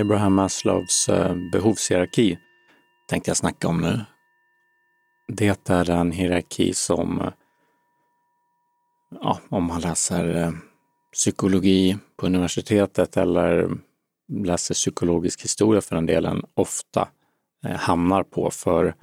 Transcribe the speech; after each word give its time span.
Abraham 0.00 0.34
Maslows 0.34 1.08
eh, 1.08 1.34
behovshierarki 1.52 2.38
tänkte 3.08 3.30
jag 3.30 3.36
snacka 3.36 3.68
om 3.68 3.80
nu. 3.80 4.00
Det 5.28 5.70
är 5.70 5.90
en 5.90 6.12
hierarki 6.12 6.74
som, 6.74 7.20
eh, 7.20 7.32
ja, 9.20 9.40
om 9.48 9.64
man 9.64 9.80
läser 9.80 10.36
eh, 10.36 10.52
psykologi 11.12 11.98
på 12.16 12.26
universitetet 12.26 13.16
eller 13.16 13.70
läser 14.28 14.74
psykologisk 14.74 15.44
historia 15.44 15.80
för 15.80 15.94
den 15.94 16.06
delen, 16.06 16.44
ofta 16.54 17.08
hamnar 17.64 18.22
på. 18.22 18.50
För 18.50 18.94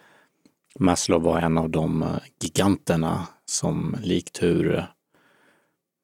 Maslow 0.79 1.21
var 1.23 1.39
en 1.39 1.57
av 1.57 1.69
de 1.69 2.05
giganterna 2.41 3.27
som 3.45 3.95
likt 4.03 4.43
hur, 4.43 4.85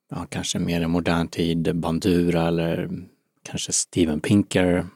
ja, 0.09 0.25
kanske 0.29 0.59
mer 0.59 0.81
i 0.81 0.87
modern 0.87 1.27
tid, 1.27 1.75
Bandura 1.75 2.47
eller 2.47 2.89
kanske 3.45 3.73
Steven 3.73 4.21
Pinker 4.21 4.87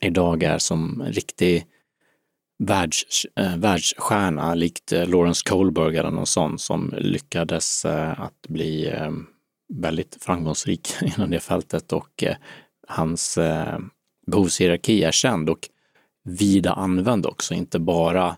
idag 0.00 0.42
är 0.42 0.58
som 0.58 1.02
riktig 1.02 1.66
världs, 2.58 3.26
eh, 3.36 3.56
världsstjärna, 3.56 4.54
likt 4.54 4.92
eh, 4.92 5.08
Lawrence 5.08 5.42
Kohlberg 5.48 5.96
eller 5.96 6.10
någon 6.10 6.26
sån 6.26 6.58
som 6.58 6.94
lyckades 6.98 7.84
eh, 7.84 8.20
att 8.20 8.46
bli 8.48 8.86
eh, 8.86 9.10
väldigt 9.74 10.18
framgångsrik 10.20 10.88
inom 11.16 11.30
det 11.30 11.40
fältet 11.40 11.92
och 11.92 12.22
eh, 12.22 12.36
hans 12.88 13.38
eh, 13.38 13.78
behovshierarki 14.26 15.04
är 15.04 15.12
känd 15.12 15.50
och 15.50 15.68
vida 16.24 16.72
använd 16.72 17.26
också, 17.26 17.54
inte 17.54 17.78
bara 17.78 18.36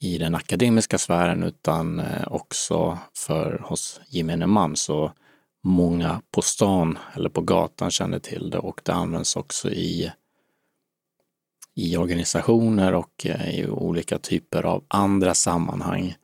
i 0.00 0.18
den 0.18 0.34
akademiska 0.34 0.98
sfären 0.98 1.42
utan 1.42 2.00
eh, 2.00 2.26
också 2.26 2.98
för 3.16 3.62
hos 3.64 4.00
gemene 4.08 4.46
man. 4.46 4.76
Så 4.76 5.12
många 5.64 6.22
på 6.30 6.42
stan 6.42 6.98
eller 7.14 7.28
på 7.28 7.40
gatan 7.40 7.90
känner 7.90 8.18
till 8.18 8.50
det 8.50 8.58
och 8.58 8.80
det 8.84 8.92
används 8.92 9.36
också 9.36 9.70
i, 9.70 10.12
i 11.74 11.96
organisationer 11.96 12.94
och 12.94 13.26
eh, 13.26 13.58
i 13.58 13.68
olika 13.68 14.18
typer 14.18 14.62
av 14.62 14.84
andra 14.88 15.34
sammanhang. 15.34 16.14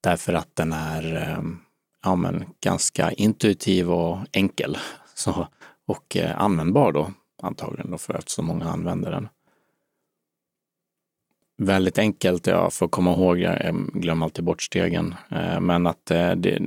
Därför 0.00 0.32
att 0.32 0.56
den 0.56 0.72
är 0.72 1.16
eh, 1.16 1.42
ja, 2.02 2.16
men 2.16 2.44
ganska 2.60 3.12
intuitiv 3.12 3.90
och 3.92 4.18
enkel 4.32 4.78
så, 5.14 5.48
och 5.86 6.16
eh, 6.16 6.40
användbar 6.40 6.92
då 6.92 7.12
antagligen 7.42 7.90
då 7.90 7.98
för 7.98 8.14
att 8.14 8.28
så 8.28 8.42
många 8.42 8.70
använder 8.70 9.10
den. 9.10 9.28
Väldigt 11.58 11.98
enkelt, 11.98 12.46
ja, 12.46 12.70
för 12.70 12.86
att 12.86 12.92
komma 12.92 13.12
ihåg, 13.12 13.38
jag 13.38 13.90
glömmer 13.92 14.26
alltid 14.26 14.44
bort 14.44 14.62
stegen, 14.62 15.14
men 15.60 15.86
att 15.86 16.06
det, 16.06 16.60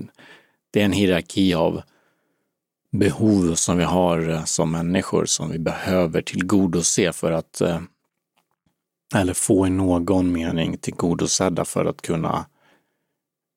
det 0.71 0.81
är 0.81 0.85
en 0.85 0.91
hierarki 0.91 1.53
av 1.53 1.81
behov 2.91 3.55
som 3.55 3.77
vi 3.77 3.83
har 3.83 4.29
eh, 4.29 4.43
som 4.43 4.71
människor 4.71 5.25
som 5.25 5.49
vi 5.49 5.59
behöver 5.59 6.21
tillgodose 6.21 7.13
för 7.13 7.31
att, 7.31 7.61
eh, 7.61 7.81
eller 9.15 9.33
få 9.33 9.67
i 9.67 9.69
någon 9.69 10.31
mening 10.31 10.77
tillgodosedda 10.77 11.65
för 11.65 11.85
att 11.85 12.01
kunna 12.01 12.45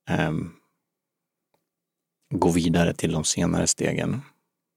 eh, 0.09 0.33
gå 2.35 2.51
vidare 2.51 2.95
till 2.95 3.13
de 3.13 3.25
senare 3.25 3.67
stegen. 3.67 4.21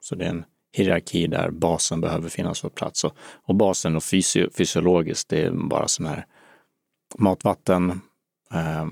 Så 0.02 0.16
det 0.16 0.25
är 0.25 0.30
en 0.30 0.45
hierarki 0.73 1.28
där 1.28 1.50
basen 1.50 2.02
behöver 2.02 2.30
finnas 2.30 2.61
på 2.61 2.69
plats. 2.69 3.03
Och, 3.03 3.16
och 3.19 3.56
basen 3.56 3.95
och 3.95 4.03
fysi 4.03 4.50
fysiologiskt, 4.58 5.30
det 5.30 5.41
är 5.41 5.52
bara 5.52 5.88
sån 5.88 6.06
här 6.06 6.25
matvatten, 7.17 8.02
eh, 8.53 8.86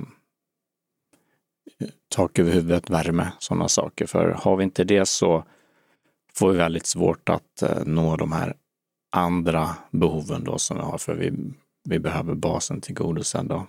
tak 2.10 2.40
över 2.40 2.52
huvudet, 2.52 2.90
värme, 2.90 3.32
sådana 3.40 3.68
saker. 3.68 4.06
För 4.06 4.30
har 4.30 4.56
vi 4.56 4.64
inte 4.64 4.84
det 4.84 5.06
så 5.06 5.44
får 6.36 6.52
vi 6.52 6.58
väldigt 6.58 6.86
svårt 6.86 7.30
att 7.30 7.62
eh, 7.62 7.86
nå 7.86 8.16
de 8.16 8.32
här 8.32 8.54
andra 9.12 9.76
behoven 9.92 10.44
då 10.44 10.58
som 10.58 10.78
vi 10.78 10.84
har, 10.84 10.98
för 10.98 11.16
vi, 11.16 11.34
vi 11.84 12.00
behöver 12.00 12.34
basen 12.34 12.82
tillgodosedd. 12.82 13.46
Då. 13.46 13.68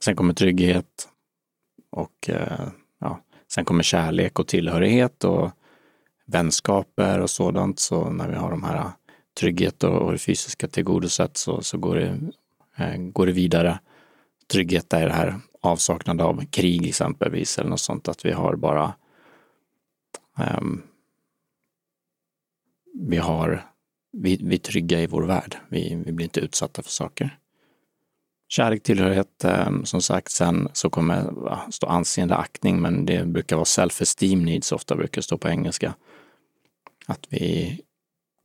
Sen 0.00 0.16
kommer 0.16 0.34
trygghet 0.34 1.08
och 1.90 2.28
eh, 2.30 2.68
ja, 2.98 3.20
sen 3.48 3.64
kommer 3.64 3.82
kärlek 3.82 4.38
och 4.38 4.48
tillhörighet 4.48 5.24
och 5.24 5.50
vänskaper 6.26 7.20
och 7.20 7.30
sådant. 7.30 7.78
Så 7.78 8.10
när 8.10 8.28
vi 8.28 8.34
har 8.34 8.50
de 8.50 8.64
här 8.64 8.76
eh, 8.76 8.90
trygghet 9.40 9.84
och 9.84 10.12
det 10.12 10.18
fysiska 10.18 10.68
tillgodosett 10.68 11.36
så, 11.36 11.62
så 11.62 11.78
går, 11.78 11.96
det, 11.96 12.18
går 12.98 13.26
det 13.26 13.32
vidare. 13.32 13.78
Trygghet 14.52 14.92
är 14.92 15.06
det 15.06 15.12
här 15.12 15.40
avsaknad 15.60 16.20
av 16.20 16.44
krig 16.50 16.88
exempelvis 16.88 17.58
eller 17.58 17.70
något 17.70 17.80
sånt, 17.80 18.08
att 18.08 18.24
vi 18.24 18.32
har 18.32 18.56
bara 18.56 18.94
um, 20.58 20.82
vi 22.94 23.16
har, 23.16 23.66
vi, 24.12 24.36
vi 24.42 24.54
är 24.54 24.58
trygga 24.58 25.00
i 25.00 25.06
vår 25.06 25.22
värld. 25.22 25.56
Vi, 25.68 26.02
vi 26.06 26.12
blir 26.12 26.24
inte 26.24 26.40
utsatta 26.40 26.82
för 26.82 26.90
saker. 26.90 27.38
Kärlek, 28.48 28.82
tillhörighet, 28.82 29.44
um, 29.44 29.84
som 29.84 30.02
sagt, 30.02 30.30
sen 30.30 30.68
så 30.72 30.90
kommer 30.90 31.30
va, 31.30 31.60
stå 31.70 31.86
anseende, 31.86 32.36
aktning, 32.36 32.80
men 32.80 33.06
det 33.06 33.26
brukar 33.26 33.56
vara 33.56 33.64
self-esteem 33.64 34.44
needs, 34.44 34.72
ofta 34.72 34.96
brukar 34.96 35.22
stå 35.22 35.38
på 35.38 35.48
engelska. 35.48 35.94
Att 37.06 37.26
vi 37.28 37.80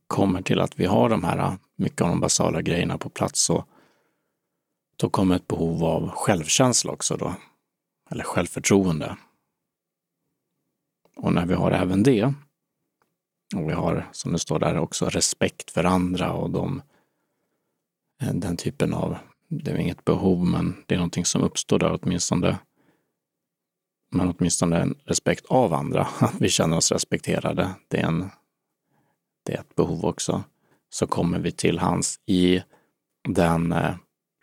kommer 0.06 0.42
till 0.42 0.60
att 0.60 0.78
vi 0.80 0.86
har 0.86 1.08
de 1.08 1.24
här, 1.24 1.56
mycket 1.76 2.00
av 2.00 2.08
de 2.08 2.20
basala 2.20 2.62
grejerna 2.62 2.98
på 2.98 3.08
plats, 3.08 3.50
och 3.50 3.68
då 4.96 5.10
kommer 5.10 5.36
ett 5.36 5.48
behov 5.48 5.84
av 5.84 6.10
självkänsla 6.10 6.92
också 6.92 7.16
då, 7.16 7.34
eller 8.10 8.24
självförtroende. 8.24 9.16
Och 11.16 11.32
när 11.32 11.46
vi 11.46 11.54
har 11.54 11.70
även 11.70 12.02
det, 12.02 12.34
och 13.54 13.68
vi 13.68 13.72
har, 13.72 14.08
som 14.12 14.32
det 14.32 14.38
står 14.38 14.58
där 14.58 14.78
också, 14.78 15.08
respekt 15.08 15.70
för 15.70 15.84
andra 15.84 16.32
och 16.32 16.50
de, 16.50 16.82
eh, 18.22 18.34
den 18.34 18.56
typen 18.56 18.94
av, 18.94 19.16
det 19.48 19.70
är 19.70 19.76
inget 19.76 20.04
behov, 20.04 20.46
men 20.46 20.84
det 20.86 20.94
är 20.94 20.98
någonting 20.98 21.24
som 21.24 21.42
uppstår 21.42 21.78
där 21.78 21.98
åtminstone. 22.02 22.58
Men 24.10 24.34
åtminstone 24.38 24.80
en 24.80 24.94
respekt 25.04 25.46
av 25.46 25.74
andra, 25.74 26.08
att 26.18 26.34
vi 26.40 26.48
känner 26.48 26.76
oss 26.76 26.92
respekterade. 26.92 27.74
Det 27.88 28.00
är, 28.00 28.06
en, 28.06 28.30
det 29.46 29.54
är 29.54 29.60
ett 29.60 29.74
behov 29.74 30.04
också. 30.04 30.44
Så 30.88 31.06
kommer 31.06 31.38
vi 31.38 31.52
till 31.52 31.78
hans 31.78 32.20
i 32.26 32.62
den 33.28 33.72
eh, 33.72 33.94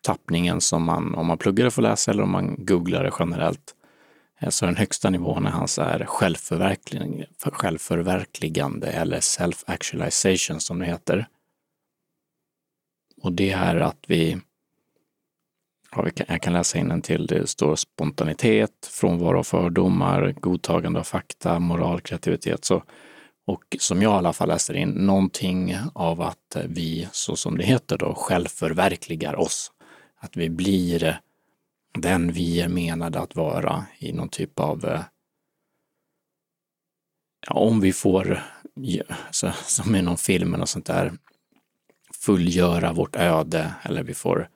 tappningen 0.03 0.61
som 0.61 0.83
man, 0.83 1.15
om 1.15 1.27
man 1.27 1.37
pluggar 1.37 1.65
det 1.65 1.71
får 1.71 1.81
läsa 1.81 2.11
eller 2.11 2.23
om 2.23 2.31
man 2.31 2.55
googlar 2.65 3.03
det 3.03 3.11
generellt. 3.19 3.75
Eh, 4.39 4.49
så 4.49 4.65
den 4.65 4.75
högsta 4.75 5.09
nivån 5.09 5.45
är 5.45 5.51
hans 5.51 5.79
är 5.79 6.05
självförverkligande, 6.05 7.25
självförverkligande 7.51 8.87
eller 8.87 9.19
self-actualization 9.19 10.59
som 10.59 10.79
det 10.79 10.85
heter. 10.85 11.27
Och 13.21 13.33
det 13.33 13.51
är 13.51 13.75
att 13.75 14.05
vi, 14.07 14.37
ja, 15.95 16.07
jag 16.27 16.41
kan 16.41 16.53
läsa 16.53 16.77
in 16.77 16.91
en 16.91 17.01
till, 17.01 17.25
det 17.25 17.47
står 17.47 17.75
spontanitet, 17.75 18.89
frånvaro 18.91 19.39
av 19.39 19.43
fördomar, 19.43 20.35
godtagande 20.39 20.99
av 20.99 21.03
fakta, 21.03 21.59
moral, 21.59 22.01
kreativitet. 22.01 22.65
Så, 22.65 22.83
och 23.45 23.63
som 23.79 24.01
jag 24.01 24.13
i 24.13 24.15
alla 24.15 24.33
fall 24.33 24.47
läser 24.47 24.73
in, 24.73 24.89
någonting 24.89 25.77
av 25.93 26.21
att 26.21 26.57
vi, 26.65 27.07
så 27.11 27.35
som 27.35 27.57
det 27.57 27.63
heter 27.63 27.97
då, 27.97 28.13
självförverkligar 28.15 29.35
oss 29.35 29.71
att 30.23 30.37
vi 30.37 30.49
blir 30.49 31.03
eh, 31.03 31.15
den 31.93 32.31
vi 32.31 32.61
är 32.61 32.67
menade 32.67 33.19
att 33.19 33.35
vara 33.35 33.85
i 33.99 34.13
någon 34.13 34.29
typ 34.29 34.59
av 34.59 34.85
eh, 34.85 35.01
ja, 37.47 37.55
om 37.55 37.79
vi 37.79 37.93
får, 37.93 38.31
eh, 38.75 39.15
så, 39.31 39.51
som 39.51 39.95
i 39.95 40.01
någon 40.01 40.17
film 40.17 40.53
eller 40.53 40.65
sånt 40.65 40.85
där, 40.85 41.13
fullgöra 42.13 42.93
vårt 42.93 43.15
öde 43.15 43.75
eller 43.83 44.03
vi 44.03 44.13
får 44.13 44.49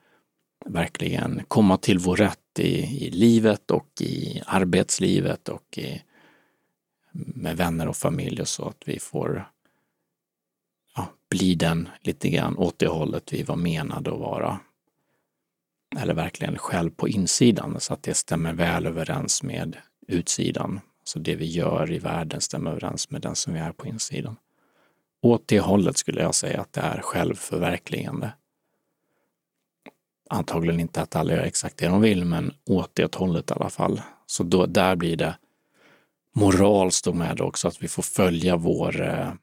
verkligen 0.65 1.41
komma 1.47 1.77
till 1.77 1.99
vår 1.99 2.15
rätt 2.15 2.59
i, 2.59 3.05
i 3.05 3.09
livet 3.09 3.71
och 3.71 4.01
i 4.01 4.41
arbetslivet 4.45 5.49
och 5.49 5.77
i, 5.77 6.01
med 7.11 7.57
vänner 7.57 7.87
och 7.87 7.97
familj 7.97 8.41
och 8.41 8.47
så 8.47 8.67
att 8.67 8.83
vi 8.85 8.99
får 8.99 9.49
ja, 10.95 11.09
bli 11.29 11.55
den 11.55 11.89
lite 12.01 12.29
grann 12.29 12.57
åt 12.57 12.79
det 12.79 12.87
hållet 12.87 13.33
vi 13.33 13.43
var 13.43 13.55
menade 13.55 14.13
att 14.13 14.19
vara 14.19 14.59
eller 15.95 16.13
verkligen 16.13 16.57
själv 16.57 16.89
på 16.89 17.07
insidan 17.07 17.79
så 17.79 17.93
att 17.93 18.03
det 18.03 18.13
stämmer 18.13 18.53
väl 18.53 18.85
överens 18.85 19.43
med 19.43 19.77
utsidan. 20.07 20.79
Så 21.03 21.19
det 21.19 21.35
vi 21.35 21.45
gör 21.45 21.91
i 21.91 21.99
världen 21.99 22.41
stämmer 22.41 22.71
överens 22.71 23.09
med 23.09 23.21
den 23.21 23.35
som 23.35 23.53
vi 23.53 23.59
är 23.59 23.71
på 23.71 23.87
insidan. 23.87 24.35
Åt 25.21 25.47
det 25.47 25.59
hållet 25.59 25.97
skulle 25.97 26.21
jag 26.21 26.35
säga 26.35 26.61
att 26.61 26.73
det 26.73 26.81
är 26.81 27.01
självförverkligande. 27.01 28.31
Antagligen 30.29 30.79
inte 30.79 31.01
att 31.01 31.15
alla 31.15 31.33
gör 31.33 31.43
exakt 31.43 31.77
det 31.77 31.87
de 31.87 32.01
vill, 32.01 32.25
men 32.25 32.53
åt 32.65 32.91
det 32.93 33.15
hållet 33.15 33.51
i 33.51 33.53
alla 33.53 33.69
fall. 33.69 34.01
Så 34.25 34.43
då, 34.43 34.65
där 34.65 34.95
blir 34.95 35.15
det 35.15 35.37
moral 36.35 36.91
står 36.91 37.13
med 37.13 37.41
också, 37.41 37.67
att 37.67 37.83
vi 37.83 37.87
får 37.87 38.03
följa 38.03 38.57
vår 38.57 39.01
eh, 39.01 39.33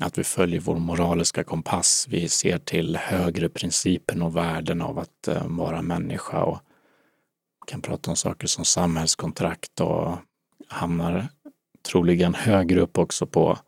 att 0.00 0.18
vi 0.18 0.24
följer 0.24 0.60
vår 0.60 0.76
moraliska 0.76 1.44
kompass. 1.44 2.06
Vi 2.08 2.28
ser 2.28 2.58
till 2.58 2.96
högre 2.96 3.48
principen 3.48 4.22
och 4.22 4.36
värden 4.36 4.82
av 4.82 4.98
att 4.98 5.28
eh, 5.28 5.46
vara 5.46 5.82
människa 5.82 6.42
och 6.42 6.58
kan 7.66 7.82
prata 7.82 8.10
om 8.10 8.16
saker 8.16 8.46
som 8.46 8.64
samhällskontrakt 8.64 9.80
och 9.80 10.16
hamnar 10.68 11.28
troligen 11.82 12.34
högre 12.34 12.80
upp 12.80 12.98
också 12.98 13.26
på 13.26 13.58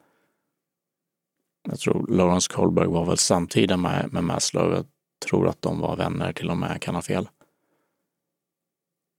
Jag 1.69 1.79
tror 1.79 2.07
Lawrence 2.09 2.53
Kohlberg 2.53 2.87
var 2.87 3.05
väl 3.05 3.19
samtida 3.19 3.77
med, 3.77 4.13
med 4.13 4.25
Maslow. 4.25 4.73
Jag 4.73 4.87
tror 5.27 5.49
att 5.49 5.63
de 5.63 5.81
var 5.81 5.97
vänner 5.97 6.33
till 6.33 6.51
och 6.51 6.57
med, 6.57 6.71
jag 6.71 6.81
kan 6.81 6.95
ha 6.95 7.03
fel. 7.03 7.29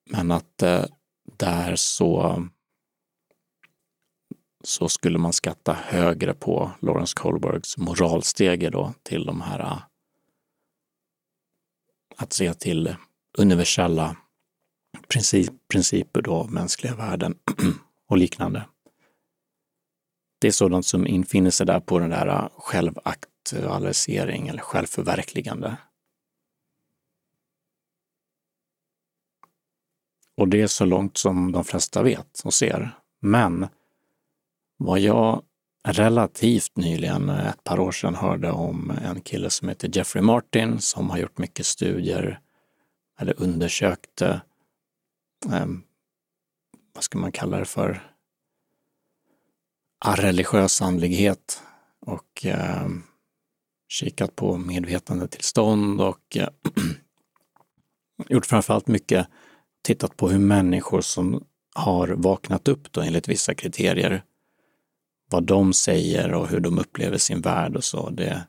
Men 0.10 0.32
att 0.32 0.62
eh, 0.62 0.86
där 1.38 1.76
så, 1.76 2.44
så 4.64 4.90
skulle 4.90 5.18
man 5.18 5.34
skatta 5.34 5.74
högre 5.74 6.34
på 6.34 6.72
Lawrence 6.80 7.14
Kohlbergs 7.16 7.78
moralstege 7.78 8.70
då 8.70 8.94
till 9.04 9.26
de 9.26 9.42
här 9.42 9.60
äh, 9.60 9.78
att 12.16 12.34
se 12.34 12.54
till 12.54 12.96
universella 13.38 14.16
princip, 15.08 15.54
principer 15.68 16.22
då, 16.22 16.48
mänskliga 16.48 16.96
värden 16.96 17.36
och 18.08 18.18
liknande. 18.18 18.66
Det 20.40 20.48
är 20.48 20.52
sådant 20.52 20.86
som 20.86 21.08
infinner 21.08 21.52
sig 21.52 21.66
där 21.66 21.80
på 21.80 22.00
den 22.00 22.10
där 22.10 22.28
äh, 22.28 22.50
självaktualisering 22.58 24.48
eller 24.48 24.62
självförverkligande. 24.62 25.78
Och 30.38 30.48
det 30.48 30.62
är 30.62 30.68
så 30.68 30.86
långt 30.86 31.18
som 31.18 31.52
de 31.52 31.64
flesta 31.64 32.04
vet 32.04 32.42
och 32.44 32.54
ser. 32.54 32.98
Men 33.20 33.68
vad 34.84 35.00
jag 35.00 35.42
relativt 35.88 36.76
nyligen, 36.76 37.30
eh, 37.30 37.48
ett 37.48 37.64
par 37.64 37.80
år 37.80 37.92
sedan, 37.92 38.16
hörde 38.16 38.52
om 38.52 38.92
en 39.04 39.22
kille 39.22 39.50
som 39.50 39.70
heter 39.70 39.90
Jeffrey 39.94 40.24
Martin 40.24 40.80
som 40.80 41.10
har 41.10 41.18
gjort 41.18 41.38
mycket 41.38 41.66
studier 41.66 42.40
eller 43.20 43.42
undersökte, 43.42 44.42
eh, 45.52 45.66
vad 46.94 47.04
ska 47.04 47.18
man 47.18 47.32
kalla 47.32 47.58
det 47.58 47.66
för, 47.66 48.08
religiös 50.06 50.82
andlighet 50.82 51.64
och 52.06 52.46
eh, 52.46 52.88
kikat 53.90 54.36
på 54.36 54.58
medvetandetillstånd 54.58 56.02
och 56.02 56.38
eh, 56.38 56.50
gjort 58.30 58.46
framförallt 58.46 58.88
mycket, 58.88 59.28
tittat 59.84 60.18
på 60.18 60.30
hur 60.30 60.40
människor 60.40 61.02
som 61.02 61.44
har 61.76 62.08
vaknat 62.08 62.68
upp 62.68 62.92
då 62.92 63.02
enligt 63.02 63.28
vissa 63.28 63.54
kriterier, 63.54 64.24
vad 65.32 65.44
de 65.44 65.74
säger 65.74 66.34
och 66.34 66.48
hur 66.48 66.60
de 66.60 66.80
upplever 66.80 67.18
sin 67.18 67.42
värld 67.42 67.76
och 67.76 67.84
så. 67.84 68.10
Det, 68.10 68.44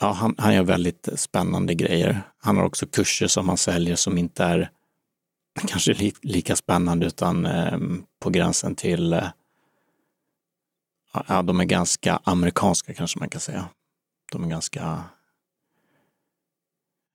ja, 0.00 0.12
han, 0.12 0.34
han 0.38 0.54
gör 0.54 0.62
väldigt 0.62 1.08
spännande 1.16 1.74
grejer. 1.74 2.22
Han 2.38 2.56
har 2.56 2.64
också 2.64 2.86
kurser 2.86 3.26
som 3.26 3.48
han 3.48 3.58
säljer 3.58 3.96
som 3.96 4.18
inte 4.18 4.44
är 4.44 4.70
kanske 5.66 5.92
li, 5.92 6.12
lika 6.22 6.56
spännande 6.56 7.06
utan 7.06 7.46
eh, 7.46 7.78
på 8.20 8.30
gränsen 8.30 8.74
till, 8.74 9.12
eh, 9.12 9.28
ja, 11.28 11.42
de 11.42 11.60
är 11.60 11.64
ganska 11.64 12.20
amerikanska 12.24 12.94
kanske 12.94 13.18
man 13.18 13.28
kan 13.28 13.40
säga. 13.40 13.68
De 14.32 14.44
är 14.44 14.48
ganska, 14.48 15.04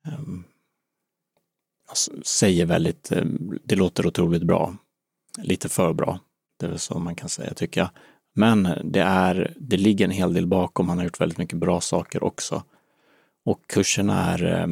eh, 0.06 0.20
säger 2.22 2.66
väldigt, 2.66 3.12
eh, 3.12 3.24
det 3.64 3.76
låter 3.76 4.06
otroligt 4.06 4.42
bra. 4.42 4.76
Lite 5.38 5.68
för 5.68 5.92
bra, 5.92 6.20
det 6.56 6.66
är 6.66 6.70
väl 6.70 6.78
så 6.78 6.98
man 6.98 7.14
kan 7.14 7.28
säga 7.28 7.54
tycker 7.54 7.80
jag. 7.80 7.90
Men 8.34 8.68
det, 8.84 9.00
är, 9.00 9.54
det 9.56 9.76
ligger 9.76 10.04
en 10.04 10.10
hel 10.10 10.34
del 10.34 10.46
bakom. 10.46 10.88
Han 10.88 10.98
har 10.98 11.04
gjort 11.04 11.20
väldigt 11.20 11.38
mycket 11.38 11.58
bra 11.58 11.80
saker 11.80 12.24
också. 12.24 12.62
Och 13.44 13.66
kurserna 13.66 14.32
är 14.32 14.44
eh, 14.44 14.66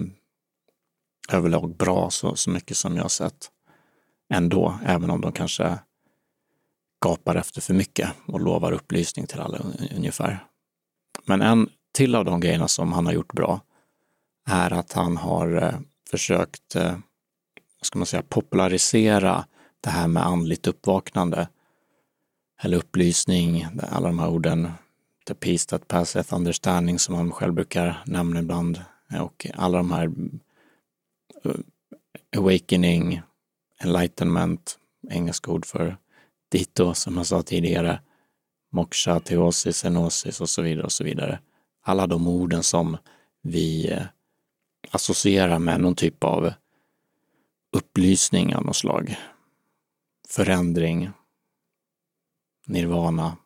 överlag 1.37 1.77
bra 1.77 2.11
så, 2.11 2.37
så 2.37 2.51
mycket 2.51 2.77
som 2.77 2.97
jag 2.97 3.05
har 3.05 3.09
sett 3.09 3.51
ändå, 4.35 4.79
även 4.85 5.11
om 5.11 5.21
de 5.21 5.33
kanske 5.33 5.79
gapar 7.05 7.37
efter 7.37 7.61
för 7.61 7.75
mycket 7.75 8.11
och 8.27 8.41
lovar 8.41 8.73
upplysning 8.73 9.27
till 9.27 9.41
alla 9.41 9.59
ungefär. 9.97 10.47
Men 11.25 11.43
en 11.43 11.69
till 11.93 12.15
av 12.15 12.25
de 12.25 12.41
grejerna 12.41 12.69
som 12.69 12.93
han 12.93 13.07
har 13.07 13.13
gjort 13.13 13.33
bra 13.33 13.61
är 14.47 14.73
att 14.73 14.93
han 14.93 15.17
har 15.17 15.63
eh, 15.63 15.75
försökt, 16.11 16.77
eh, 16.77 16.97
ska 17.83 17.99
man 17.99 18.07
säga, 18.07 18.23
popularisera 18.29 19.45
det 19.81 19.91
här 19.91 20.09
med 20.09 20.27
andligt 20.27 20.67
uppvaknande 20.67 21.49
eller 22.65 22.77
upplysning, 22.77 23.67
alla 23.91 24.09
de 24.09 24.19
här 24.19 24.29
orden, 24.29 24.69
the 25.27 25.35
peace 25.35 25.67
that 25.69 25.89
passeth 25.89 26.35
understanding 26.35 26.99
som 26.99 27.15
man 27.15 27.33
själv 27.33 27.55
brukar 27.55 28.03
nämna 28.07 28.41
ibland 28.41 28.81
och 29.21 29.47
alla 29.55 29.79
de 29.79 29.91
här 29.91 30.11
eh, 31.45 31.55
awakening, 32.37 33.23
enlightenment, 33.81 34.79
engelska 35.11 35.51
ord 35.51 35.67
för 35.67 35.97
dito 36.49 36.95
som 36.95 37.17
jag 37.17 37.27
sa 37.27 37.43
tidigare, 37.43 38.01
moksha, 38.73 39.21
teosis, 39.21 39.85
enosis 39.85 40.41
och 40.41 40.49
så 40.49 40.63
vidare 40.63 40.85
och 40.85 40.93
så 40.93 41.05
vidare. 41.05 41.41
Alla 41.83 42.07
de 42.07 42.29
orden 42.29 42.63
som 42.63 42.97
vi 43.43 43.93
eh, 43.93 44.03
associerar 44.91 45.59
med 45.59 45.81
någon 45.81 45.95
typ 45.95 46.25
av 46.25 46.53
upplysning 47.77 48.57
av 48.57 48.65
något 48.65 48.77
slag. 48.77 49.17
Förändring, 50.29 51.11
nirvana, 52.67 53.37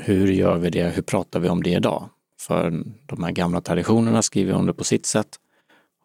hur 0.00 0.32
gör 0.32 0.58
vi 0.58 0.70
det? 0.70 0.88
Hur 0.88 1.02
pratar 1.02 1.40
vi 1.40 1.48
om 1.48 1.62
det 1.62 1.70
idag? 1.70 2.08
För 2.38 2.84
de 3.06 3.22
här 3.24 3.30
gamla 3.32 3.60
traditionerna 3.60 4.22
skriver 4.22 4.52
under 4.52 4.72
på 4.72 4.84
sitt 4.84 5.06
sätt 5.06 5.40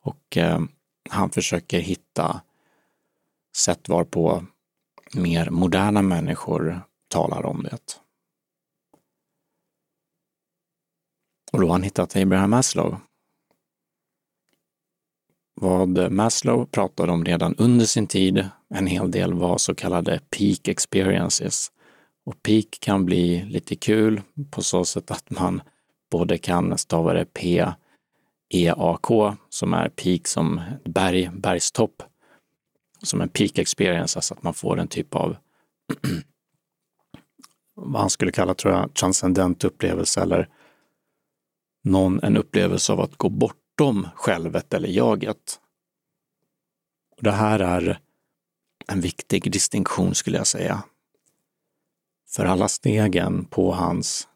och 0.01 0.37
eh, 0.37 0.61
han 1.09 1.29
försöker 1.29 1.79
hitta 1.79 2.41
sätt 3.55 3.89
varpå 3.89 4.45
mer 5.13 5.49
moderna 5.49 6.01
människor 6.01 6.81
talar 7.07 7.45
om 7.45 7.63
det. 7.63 8.01
Och 11.51 11.61
då 11.61 11.67
har 11.67 11.71
han 11.71 11.83
hittat 11.83 12.15
Abraham 12.15 12.49
Maslow. 12.49 12.97
Vad 15.61 16.11
Maslow 16.11 16.65
pratade 16.65 17.11
om 17.11 17.25
redan 17.25 17.55
under 17.55 17.85
sin 17.85 18.07
tid 18.07 18.49
en 18.69 18.87
hel 18.87 19.11
del 19.11 19.33
var 19.33 19.57
så 19.57 19.75
kallade 19.75 20.19
peak 20.37 20.67
experiences, 20.67 21.71
och 22.25 22.43
peak 22.43 22.77
kan 22.79 23.05
bli 23.05 23.45
lite 23.45 23.75
kul 23.75 24.21
på 24.51 24.61
så 24.61 24.85
sätt 24.85 25.11
att 25.11 25.29
man 25.29 25.61
både 26.11 26.37
kan 26.37 26.77
stava 26.77 27.13
det 27.13 27.25
P, 27.25 27.65
E, 28.53 28.73
A, 28.77 28.97
K 29.01 29.35
som 29.49 29.73
är 29.73 29.89
peak 29.89 30.27
som 30.27 30.61
berg, 30.85 31.29
bergstopp, 31.33 32.03
som 33.03 33.21
en 33.21 33.29
peak 33.29 33.57
experience, 33.57 34.17
alltså 34.17 34.33
att 34.33 34.43
man 34.43 34.53
får 34.53 34.79
en 34.79 34.87
typ 34.87 35.15
av 35.15 35.37
vad 37.75 38.01
han 38.01 38.09
skulle 38.09 38.31
kalla, 38.31 38.53
tror 38.53 38.73
jag, 38.73 38.93
transcendent 38.93 39.63
upplevelse 39.63 40.21
eller 40.21 40.49
någon, 41.83 42.23
en 42.23 42.37
upplevelse 42.37 42.93
av 42.93 43.01
att 43.01 43.17
gå 43.17 43.29
bort 43.29 43.66
bortom 43.77 44.09
självet 44.15 44.73
eller 44.73 44.89
jaget. 44.89 45.59
Och 47.17 47.23
det 47.23 47.31
här 47.31 47.59
är 47.59 47.99
en 48.87 49.01
viktig 49.01 49.51
distinktion 49.51 50.15
skulle 50.15 50.37
jag 50.37 50.47
säga. 50.47 50.83
För 52.29 52.45
alla 52.45 52.67
stegen 52.67 53.45
på 53.45 53.73
hans, 53.73 54.27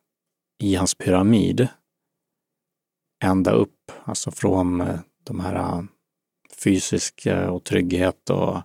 i 0.59 0.75
hans 0.75 0.95
pyramid, 0.95 1.67
ända 3.23 3.51
upp, 3.51 3.91
alltså 4.03 4.31
från 4.31 4.81
eh, 4.81 4.99
de 5.23 5.39
här 5.39 5.55
eh, 5.55 5.83
fysiska 6.63 7.51
och 7.51 7.63
trygghet 7.63 8.29
och 8.29 8.61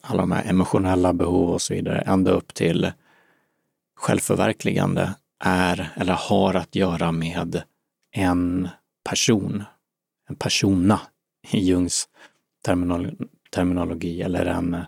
alla 0.00 0.22
de 0.22 0.32
här 0.32 0.50
emotionella 0.50 1.12
behov 1.12 1.50
och 1.50 1.62
så 1.62 1.74
vidare, 1.74 2.00
ända 2.00 2.30
upp 2.30 2.54
till 2.54 2.92
självförverkligande 3.96 5.14
är 5.44 5.92
eller 5.96 6.12
har 6.12 6.54
att 6.54 6.74
göra 6.74 7.12
med 7.12 7.62
en 8.12 8.68
person, 9.10 9.64
en 10.28 10.36
persona 10.36 11.00
i 11.50 11.58
Jungs 11.58 12.08
terminologi 13.50 14.22
eller 14.22 14.46
en 14.46 14.74
eh, 14.74 14.86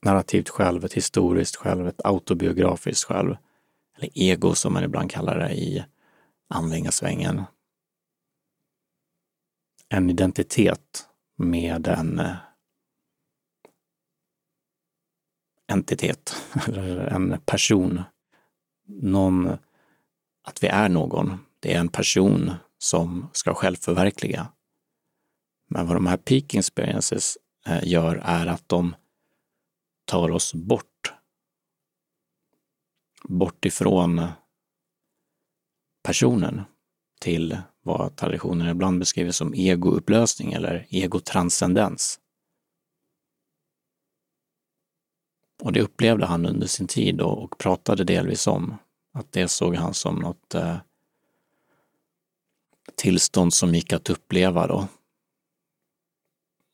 narrativt 0.00 0.48
själv, 0.48 0.84
ett 0.84 0.92
historiskt 0.92 1.56
själv, 1.56 1.88
ett 1.88 2.04
autobiografiskt 2.04 3.04
själv. 3.04 3.36
Eller 3.96 4.10
ego 4.14 4.54
som 4.54 4.72
man 4.72 4.84
ibland 4.84 5.10
kallar 5.10 5.38
det 5.38 5.54
i 5.54 5.84
användarsvängen. 6.48 7.42
En 9.88 10.10
identitet 10.10 11.08
med 11.36 11.88
en 11.88 12.18
eh, 12.18 12.36
entitet, 15.66 16.36
eller 16.66 17.06
en 17.06 17.40
person. 17.46 18.02
Någon, 18.86 19.48
att 20.42 20.62
vi 20.62 20.66
är 20.66 20.88
någon. 20.88 21.38
Det 21.64 21.72
är 21.72 21.80
en 21.80 21.88
person 21.88 22.54
som 22.78 23.30
ska 23.32 23.54
självförverkliga. 23.54 24.52
Men 25.68 25.86
vad 25.86 25.96
de 25.96 26.06
här 26.06 26.16
peak 26.16 26.54
experiences 26.54 27.38
eh, 27.66 27.88
gör 27.88 28.16
är 28.24 28.46
att 28.46 28.68
de 28.68 28.96
tar 30.04 30.30
oss 30.30 30.54
bort. 30.54 31.14
Bort 33.22 33.64
ifrån 33.64 34.26
personen 36.02 36.62
till 37.20 37.58
vad 37.82 38.16
traditionen 38.16 38.68
ibland 38.68 38.98
beskriver 38.98 39.32
som 39.32 39.54
egoupplösning 39.54 40.52
eller 40.52 40.86
egotranscendens. 40.90 42.20
Och 45.62 45.72
det 45.72 45.82
upplevde 45.82 46.26
han 46.26 46.46
under 46.46 46.66
sin 46.66 46.86
tid 46.86 47.20
och, 47.20 47.44
och 47.44 47.58
pratade 47.58 48.04
delvis 48.04 48.46
om. 48.46 48.76
Att 49.12 49.32
det 49.32 49.48
såg 49.48 49.74
han 49.74 49.94
som 49.94 50.16
något 50.16 50.54
eh, 50.54 50.76
tillstånd 52.96 53.54
som 53.54 53.74
gick 53.74 53.92
att 53.92 54.10
uppleva 54.10 54.66
då. 54.66 54.88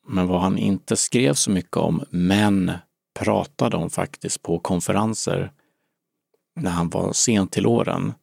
Men 0.07 0.27
vad 0.27 0.41
han 0.41 0.57
inte 0.57 0.95
skrev 0.95 1.33
så 1.33 1.51
mycket 1.51 1.77
om, 1.77 2.03
men 2.09 2.71
pratade 3.19 3.77
om 3.77 3.89
faktiskt 3.89 4.41
på 4.41 4.59
konferenser 4.59 5.51
när 6.55 6.71
han 6.71 6.89
var 6.89 7.13
sent 7.13 7.51
till 7.51 7.67
åren, 7.67 8.13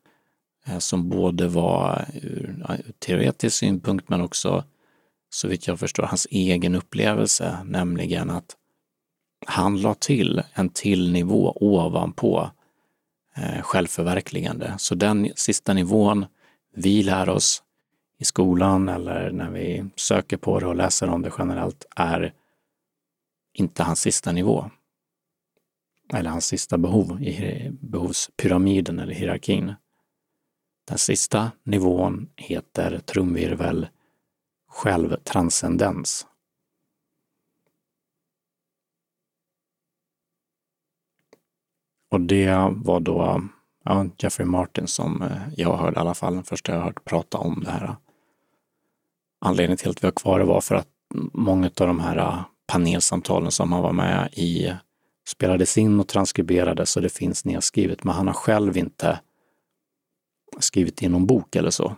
eh, 0.67 0.79
som 0.79 1.09
både 1.09 1.49
var 1.49 2.07
ur, 2.15 2.65
ur 2.87 2.93
teoretisk 2.99 3.57
synpunkt 3.57 4.09
men 4.09 4.21
också, 4.21 4.65
så 5.31 5.49
vitt 5.49 5.67
jag 5.67 5.79
förstår, 5.79 6.03
hans 6.03 6.27
egen 6.31 6.75
upplevelse, 6.75 7.59
nämligen 7.65 8.31
att 8.31 8.57
han 9.47 9.81
la 9.81 9.95
till 9.95 10.43
en 10.53 10.69
till 10.69 11.13
nivå 11.13 11.53
ovanpå 11.61 12.51
eh, 13.37 13.63
självförverkligande. 13.63 14.75
Så 14.79 14.95
den 14.95 15.31
sista 15.37 15.75
nivån 15.75 16.27
vi 16.75 17.03
lär 17.03 17.29
oss 17.29 17.63
i 18.19 18.25
skolan 18.25 18.89
eller 18.89 19.31
när 19.31 19.51
vi 19.51 19.91
söker 19.97 20.37
på 20.37 20.61
det 20.61 20.67
och 20.67 20.77
läser 20.77 21.09
om 21.09 21.23
det 21.23 21.33
generellt 21.39 21.87
är 21.97 22.35
inte 23.53 23.83
hans 23.83 24.01
sista 24.01 24.33
nivå. 24.33 24.71
Eller 26.13 26.31
hans 26.31 26.47
sista 26.47 26.79
behov 26.79 27.23
i 27.23 27.69
behovspyramiden 27.81 28.99
eller 28.99 29.15
hierarkin. 29.15 29.75
Den 30.89 30.99
sista 30.99 31.51
nivån 31.63 32.29
heter 32.37 32.99
trumvirvel 32.99 33.89
självtranscendens. 34.69 36.27
Och 42.11 42.21
det 42.21 42.55
var 42.77 43.01
då 43.01 43.49
ja, 43.85 44.07
Jeffrey 44.19 44.47
Martin 44.47 44.87
som 44.87 45.23
eh, 45.23 45.49
jag 45.57 45.77
hörde 45.77 45.97
i 45.97 46.01
alla 46.01 46.15
fall, 46.15 46.35
den 46.35 46.45
första 46.45 46.73
jag 46.75 46.81
hört 46.81 47.05
prata 47.05 47.39
om 47.39 47.61
det 47.65 47.71
här. 47.71 47.97
Anledningen 49.41 49.77
till 49.77 49.91
att 49.91 50.03
vi 50.03 50.07
har 50.07 50.13
kvar 50.13 50.39
det 50.39 50.45
var 50.45 50.61
för 50.61 50.75
att 50.75 50.89
många 51.33 51.67
av 51.67 51.87
de 51.87 52.01
här 52.01 52.17
äh, 52.17 52.41
panelsamtalen 52.67 53.51
som 53.51 53.73
han 53.73 53.83
var 53.83 53.93
med 53.93 54.29
i 54.33 54.73
spelades 55.29 55.79
in 55.79 56.01
och 56.01 56.09
transkriberades 56.09 56.97
och 56.97 57.03
det 57.03 57.09
finns 57.09 57.45
nedskrivet, 57.45 58.05
men 58.05 58.15
han 58.15 58.27
har 58.27 58.35
själv 58.35 58.77
inte 58.77 59.21
skrivit 60.59 61.03
in 61.03 61.13
någon 61.13 61.27
bok 61.27 61.57
eller 61.57 61.71
så. 61.71 61.97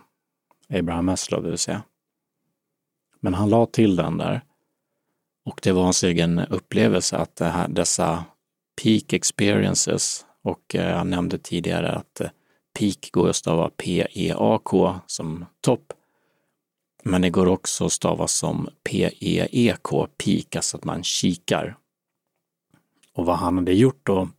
Abraham 0.69 1.05
Maslow, 1.05 1.43
det 1.43 1.49
vill 1.49 1.57
säga. 1.57 1.83
Men 3.19 3.33
han 3.33 3.49
la 3.49 3.65
till 3.65 3.95
den 3.95 4.17
där. 4.17 4.41
Och 5.45 5.59
det 5.63 5.71
var 5.71 5.83
hans 5.83 6.03
egen 6.03 6.39
upplevelse 6.39 7.17
att 7.17 7.35
det 7.35 7.45
här, 7.45 7.67
dessa 7.67 8.25
peak 8.83 9.13
experiences, 9.13 10.25
och 10.41 10.75
eh, 10.75 10.89
jag 10.89 11.07
nämnde 11.07 11.37
tidigare 11.37 11.91
att 11.91 12.21
äh, 12.21 12.29
peak 12.79 13.09
går 13.11 13.29
att 13.29 13.35
stava 13.35 13.69
P-E-A-K 13.69 14.99
som 15.07 15.45
topp. 15.61 15.93
Men 17.03 17.21
det 17.21 17.29
går 17.29 17.47
också 17.47 17.85
att 17.85 17.91
stava 17.91 18.27
som 18.27 18.69
P-E-E-K, 18.83 20.07
peak, 20.17 20.55
alltså 20.55 20.77
att 20.77 20.83
man 20.83 21.03
kikar. 21.03 21.77
Och 23.13 23.25
vad 23.25 23.37
han 23.37 23.57
hade 23.57 23.73
gjort 23.73 23.99
då 24.03 24.29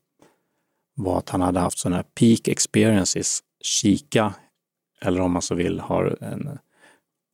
var 0.94 1.18
att 1.18 1.28
han 1.28 1.40
hade 1.40 1.60
haft 1.60 1.78
sådana 1.78 1.96
här 1.96 2.06
peak 2.14 2.48
experiences, 2.48 3.42
kika, 3.60 4.34
eller 5.00 5.20
om 5.20 5.32
man 5.32 5.42
så 5.42 5.54
vill, 5.54 5.80
har 5.80 6.18
en, 6.20 6.58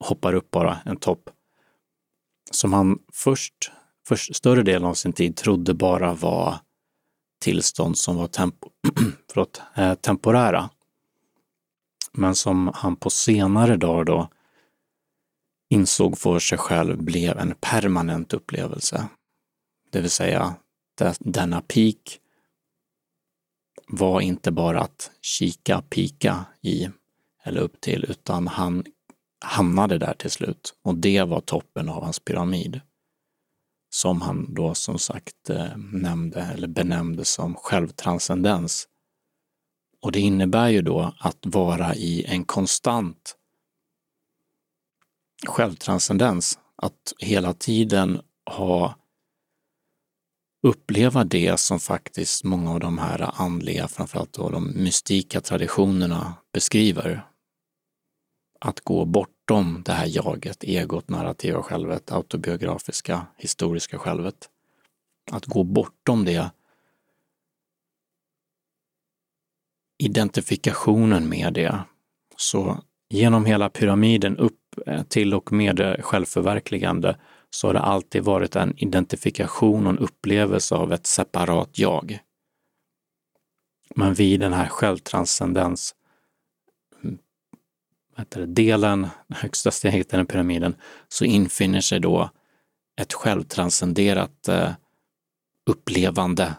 hoppar 0.04 0.34
upp 0.34 0.50
bara 0.50 0.78
en 0.84 0.96
topp, 0.96 1.30
som 2.50 2.72
han 2.72 2.98
först, 3.12 3.70
först 4.08 4.36
större 4.36 4.62
delen 4.62 4.88
av 4.88 4.94
sin 4.94 5.12
tid 5.12 5.36
trodde 5.36 5.74
bara 5.74 6.14
var 6.14 6.58
tillstånd 7.40 7.98
som 7.98 8.16
var 8.16 8.26
tempo, 8.26 8.70
förlåt, 9.32 9.62
eh, 9.74 9.94
temporära. 9.94 10.70
Men 12.12 12.34
som 12.34 12.70
han 12.74 12.96
på 12.96 13.10
senare 13.10 13.76
dagar 13.76 14.04
då 14.04 14.28
insåg 15.68 16.18
för 16.18 16.38
sig 16.38 16.58
själv 16.58 17.02
blev 17.02 17.38
en 17.38 17.54
permanent 17.60 18.34
upplevelse. 18.34 19.08
Det 19.90 20.00
vill 20.00 20.10
säga, 20.10 20.54
denna 21.18 21.60
peak 21.60 22.18
var 23.88 24.20
inte 24.20 24.50
bara 24.50 24.80
att 24.80 25.10
kika, 25.20 25.82
pika 25.82 26.44
i 26.60 26.88
eller 27.42 27.60
upp 27.60 27.80
till, 27.80 28.04
utan 28.08 28.48
han 28.48 28.84
hamnade 29.40 29.98
där 29.98 30.14
till 30.14 30.30
slut. 30.30 30.74
Och 30.82 30.94
det 30.94 31.22
var 31.22 31.40
toppen 31.40 31.88
av 31.88 32.04
hans 32.04 32.18
pyramid. 32.18 32.80
Som 33.90 34.22
han 34.22 34.54
då 34.54 34.74
som 34.74 34.98
sagt 34.98 35.50
eh, 35.50 35.76
nämnde 35.76 36.40
eller 36.40 36.68
benämnde 36.68 37.24
som 37.24 37.54
självtranscendens. 37.54 38.88
Och 40.00 40.12
det 40.12 40.20
innebär 40.20 40.68
ju 40.68 40.82
då 40.82 41.14
att 41.20 41.38
vara 41.42 41.94
i 41.94 42.24
en 42.24 42.44
konstant 42.44 43.36
självtranscendens, 45.46 46.58
att 46.76 47.12
hela 47.18 47.54
tiden 47.54 48.20
ha 48.50 48.94
uppleva 50.62 51.24
det 51.24 51.60
som 51.60 51.80
faktiskt 51.80 52.44
många 52.44 52.72
av 52.72 52.80
de 52.80 52.98
här 52.98 53.30
andliga, 53.42 53.88
framförallt 53.88 54.32
då 54.32 54.50
de 54.50 54.70
mystika 54.70 55.40
traditionerna 55.40 56.34
beskriver. 56.52 57.26
Att 58.60 58.80
gå 58.80 59.04
bortom 59.04 59.82
det 59.84 59.92
här 59.92 60.06
jaget, 60.06 60.64
egot, 60.64 61.08
narrativa 61.08 61.62
självet, 61.62 62.12
autobiografiska, 62.12 63.26
historiska 63.36 63.98
självet. 63.98 64.50
Att 65.30 65.46
gå 65.46 65.64
bortom 65.64 66.24
det 66.24 66.50
identifikationen 69.98 71.28
med 71.28 71.54
det. 71.54 71.78
Så 72.36 72.84
genom 73.10 73.44
hela 73.44 73.68
pyramiden 73.68 74.36
upp 74.36 74.78
eh, 74.86 75.02
till 75.02 75.34
och 75.34 75.52
med 75.52 75.80
eh, 75.80 75.94
självförverkligande 76.00 77.16
så 77.50 77.66
har 77.66 77.74
det 77.74 77.80
alltid 77.80 78.24
varit 78.24 78.56
en 78.56 78.78
identifikation 78.78 79.86
och 79.86 79.92
en 79.92 79.98
upplevelse 79.98 80.74
av 80.74 80.92
ett 80.92 81.06
separat 81.06 81.78
jag. 81.78 82.18
Men 83.94 84.14
vid 84.14 84.40
den 84.40 84.52
här 84.52 84.68
självtranscendens 84.68 85.94
mm, 87.04 87.18
delen, 88.54 89.08
högsta 89.28 89.70
steget 89.70 90.14
i 90.14 90.16
den 90.16 90.26
pyramiden, 90.26 90.76
så 91.08 91.24
infinner 91.24 91.80
sig 91.80 92.00
då 92.00 92.30
ett 93.00 93.12
självtranscenderat 93.12 94.48
eh, 94.48 94.72
upplevande 95.70 96.54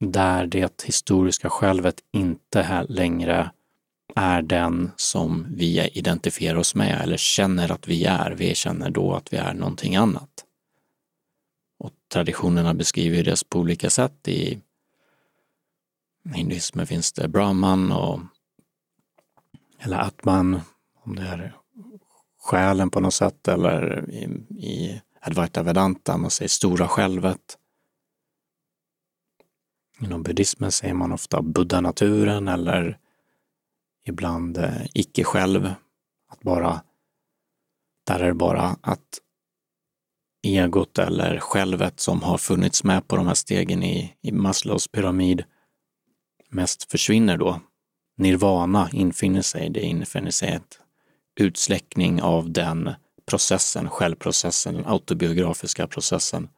där 0.00 0.46
det 0.46 0.82
historiska 0.82 1.50
självet 1.50 1.96
inte 2.12 2.86
längre 2.88 3.50
är 4.18 4.42
den 4.42 4.90
som 4.96 5.46
vi 5.50 5.90
identifierar 5.92 6.56
oss 6.58 6.74
med 6.74 7.00
eller 7.00 7.16
känner 7.16 7.72
att 7.72 7.88
vi 7.88 8.04
är. 8.04 8.30
Vi 8.30 8.54
känner 8.54 8.90
då 8.90 9.14
att 9.14 9.32
vi 9.32 9.36
är 9.36 9.54
någonting 9.54 9.96
annat. 9.96 10.44
Och 11.78 11.92
traditionerna 12.12 12.74
beskriver 12.74 13.24
det 13.24 13.48
på 13.48 13.58
olika 13.58 13.90
sätt. 13.90 14.28
I 14.28 14.60
hinduismen 16.34 16.86
finns 16.86 17.12
det 17.12 17.28
brahman 17.28 17.92
och 17.92 18.20
eller 19.80 19.98
atman, 19.98 20.60
om 21.04 21.16
det 21.16 21.22
är 21.22 21.56
själen 22.42 22.90
på 22.90 23.00
något 23.00 23.14
sätt, 23.14 23.48
eller 23.48 24.10
i, 24.10 24.24
i 24.50 25.00
Advaita 25.20 25.62
Vedanta, 25.62 26.16
man 26.16 26.30
säger 26.30 26.48
stora 26.48 26.88
självet. 26.88 27.58
Inom 30.00 30.22
buddhismen 30.22 30.72
säger 30.72 30.94
man 30.94 31.12
ofta 31.12 31.42
buddha-naturen 31.42 32.48
eller 32.48 32.98
ibland 34.08 34.58
eh, 34.58 34.86
icke 34.94 35.24
själv. 35.24 35.74
Att 36.28 36.40
bara, 36.40 36.82
där 38.06 38.20
är 38.20 38.26
det 38.26 38.34
bara 38.34 38.76
att 38.80 39.20
egot 40.42 40.98
eller 40.98 41.38
självet 41.38 42.00
som 42.00 42.22
har 42.22 42.38
funnits 42.38 42.84
med 42.84 43.08
på 43.08 43.16
de 43.16 43.26
här 43.26 43.34
stegen 43.34 43.82
i, 43.82 44.14
i 44.22 44.32
Maslows 44.32 44.88
pyramid 44.88 45.44
mest 46.48 46.90
försvinner 46.90 47.36
då. 47.36 47.60
Nirvana 48.16 48.90
infinner 48.92 49.42
sig, 49.42 49.70
det 49.70 49.80
infinner 49.80 50.30
sig 50.30 50.48
ett 50.48 50.80
utsläckning 51.40 52.22
av 52.22 52.50
den 52.50 52.90
processen, 53.26 53.90
självprocessen, 53.90 54.74
den 54.74 54.86
autobiografiska 54.86 55.86
processen. 55.86 56.48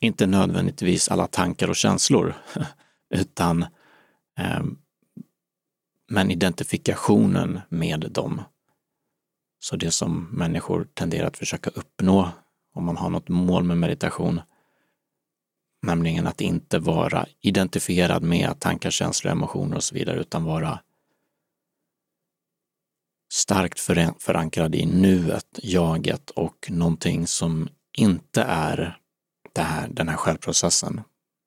Inte 0.00 0.26
nödvändigtvis 0.26 1.08
alla 1.08 1.26
tankar 1.26 1.68
och 1.68 1.76
känslor, 1.76 2.34
utan 3.14 3.62
eh, 4.38 4.62
men 6.14 6.30
identifikationen 6.30 7.60
med 7.68 8.10
dem. 8.10 8.42
Så 9.58 9.76
det 9.76 9.90
som 9.90 10.28
människor 10.32 10.88
tenderar 10.94 11.26
att 11.26 11.36
försöka 11.36 11.70
uppnå 11.70 12.28
om 12.74 12.84
man 12.84 12.96
har 12.96 13.10
något 13.10 13.28
mål 13.28 13.64
med 13.64 13.78
meditation, 13.78 14.40
nämligen 15.82 16.26
att 16.26 16.40
inte 16.40 16.78
vara 16.78 17.26
identifierad 17.40 18.22
med 18.22 18.60
tankar, 18.60 18.90
känslor, 18.90 19.32
emotioner 19.32 19.76
och 19.76 19.84
så 19.84 19.94
vidare, 19.94 20.20
utan 20.20 20.44
vara 20.44 20.80
starkt 23.32 23.80
förankrad 24.22 24.74
i 24.74 24.86
nuet, 24.86 25.58
jaget 25.62 26.30
och 26.30 26.70
någonting 26.70 27.26
som 27.26 27.68
inte 27.92 28.42
är 28.42 28.98
det 29.52 29.62
här, 29.62 29.88
den 29.88 30.08
här 30.08 30.16
självprocessen, 30.16 31.00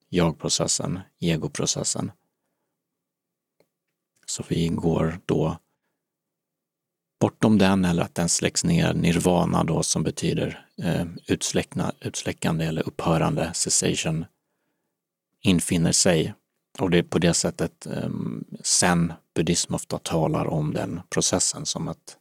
jagprocessen, 0.09 0.99
egoprocessen. 1.19 2.11
Så 4.29 4.43
vi 4.47 4.67
går 4.67 5.19
då 5.25 5.57
bortom 7.19 7.57
den 7.57 7.85
eller 7.85 8.03
att 8.03 8.15
den 8.15 8.29
släcks 8.29 8.63
ner, 8.63 8.93
nirvana 8.93 9.63
då 9.63 9.83
som 9.83 10.03
betyder 10.03 10.65
eh, 10.83 11.05
utsläckna, 11.27 11.93
utsläckande 11.99 12.65
eller 12.65 12.87
upphörande, 12.87 13.53
cessation, 13.53 14.25
infinner 15.41 15.91
sig. 15.91 16.33
Och 16.79 16.89
det 16.89 16.97
är 16.97 17.03
på 17.03 17.19
det 17.19 17.33
sättet 17.33 17.85
eh, 17.85 18.09
sen 18.61 19.13
buddhism 19.35 19.73
ofta 19.73 19.97
talar 19.97 20.47
om 20.47 20.73
den 20.73 21.01
processen 21.09 21.65
som 21.65 21.87
ett, 21.87 22.17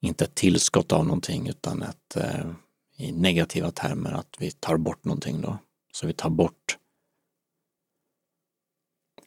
inte 0.00 0.24
ett 0.24 0.34
tillskott 0.34 0.92
av 0.92 1.04
någonting 1.04 1.48
utan 1.48 1.82
ett, 1.82 2.16
eh, 2.16 2.50
i 2.96 3.12
negativa 3.12 3.70
termer, 3.70 4.12
att 4.12 4.36
vi 4.38 4.50
tar 4.50 4.76
bort 4.76 5.04
någonting 5.04 5.40
då. 5.40 5.58
Så 5.92 6.06
vi 6.06 6.12
tar 6.12 6.30
bort 6.30 6.78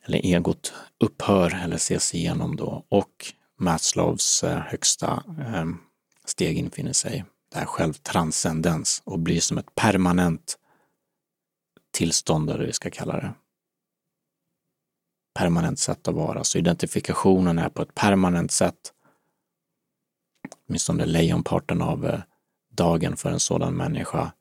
eller 0.06 0.26
egot 0.26 0.74
upphör 1.00 1.64
eller 1.64 1.76
ses 1.76 2.14
igenom 2.14 2.56
då. 2.56 2.86
Och 2.90 3.34
Maslows 3.60 4.44
eh, 4.44 4.60
högsta 4.60 5.24
ehm, 5.46 5.78
steg 6.26 6.58
infinner 6.58 6.94
sig, 6.94 7.26
det 7.52 7.58
här 7.60 7.66
självtranscendens 7.66 9.02
och 9.06 9.20
blir 9.20 9.40
som 9.40 9.58
ett 9.58 9.76
permanent 9.76 10.58
tillstånd, 11.92 12.50
eller 12.50 12.66
vi 12.66 12.74
ska 12.74 12.90
kalla 12.90 13.14
det. 13.14 13.34
Permanent 15.34 15.80
sätt 15.80 16.08
att 16.08 16.16
vara, 16.16 16.44
så 16.44 16.58
identifikationen 16.58 17.60
är 17.60 17.70
på 17.70 17.82
ett 17.82 17.96
permanent 17.96 18.52
sätt, 18.52 18.94
åtminstone 20.68 21.06
lejonparten 21.06 21.82
av 21.82 22.06
eh, 22.06 22.20
dagen 22.72 23.18
för 23.18 23.32
en 23.32 23.40
sådan 23.40 23.74
människa, 23.74 24.32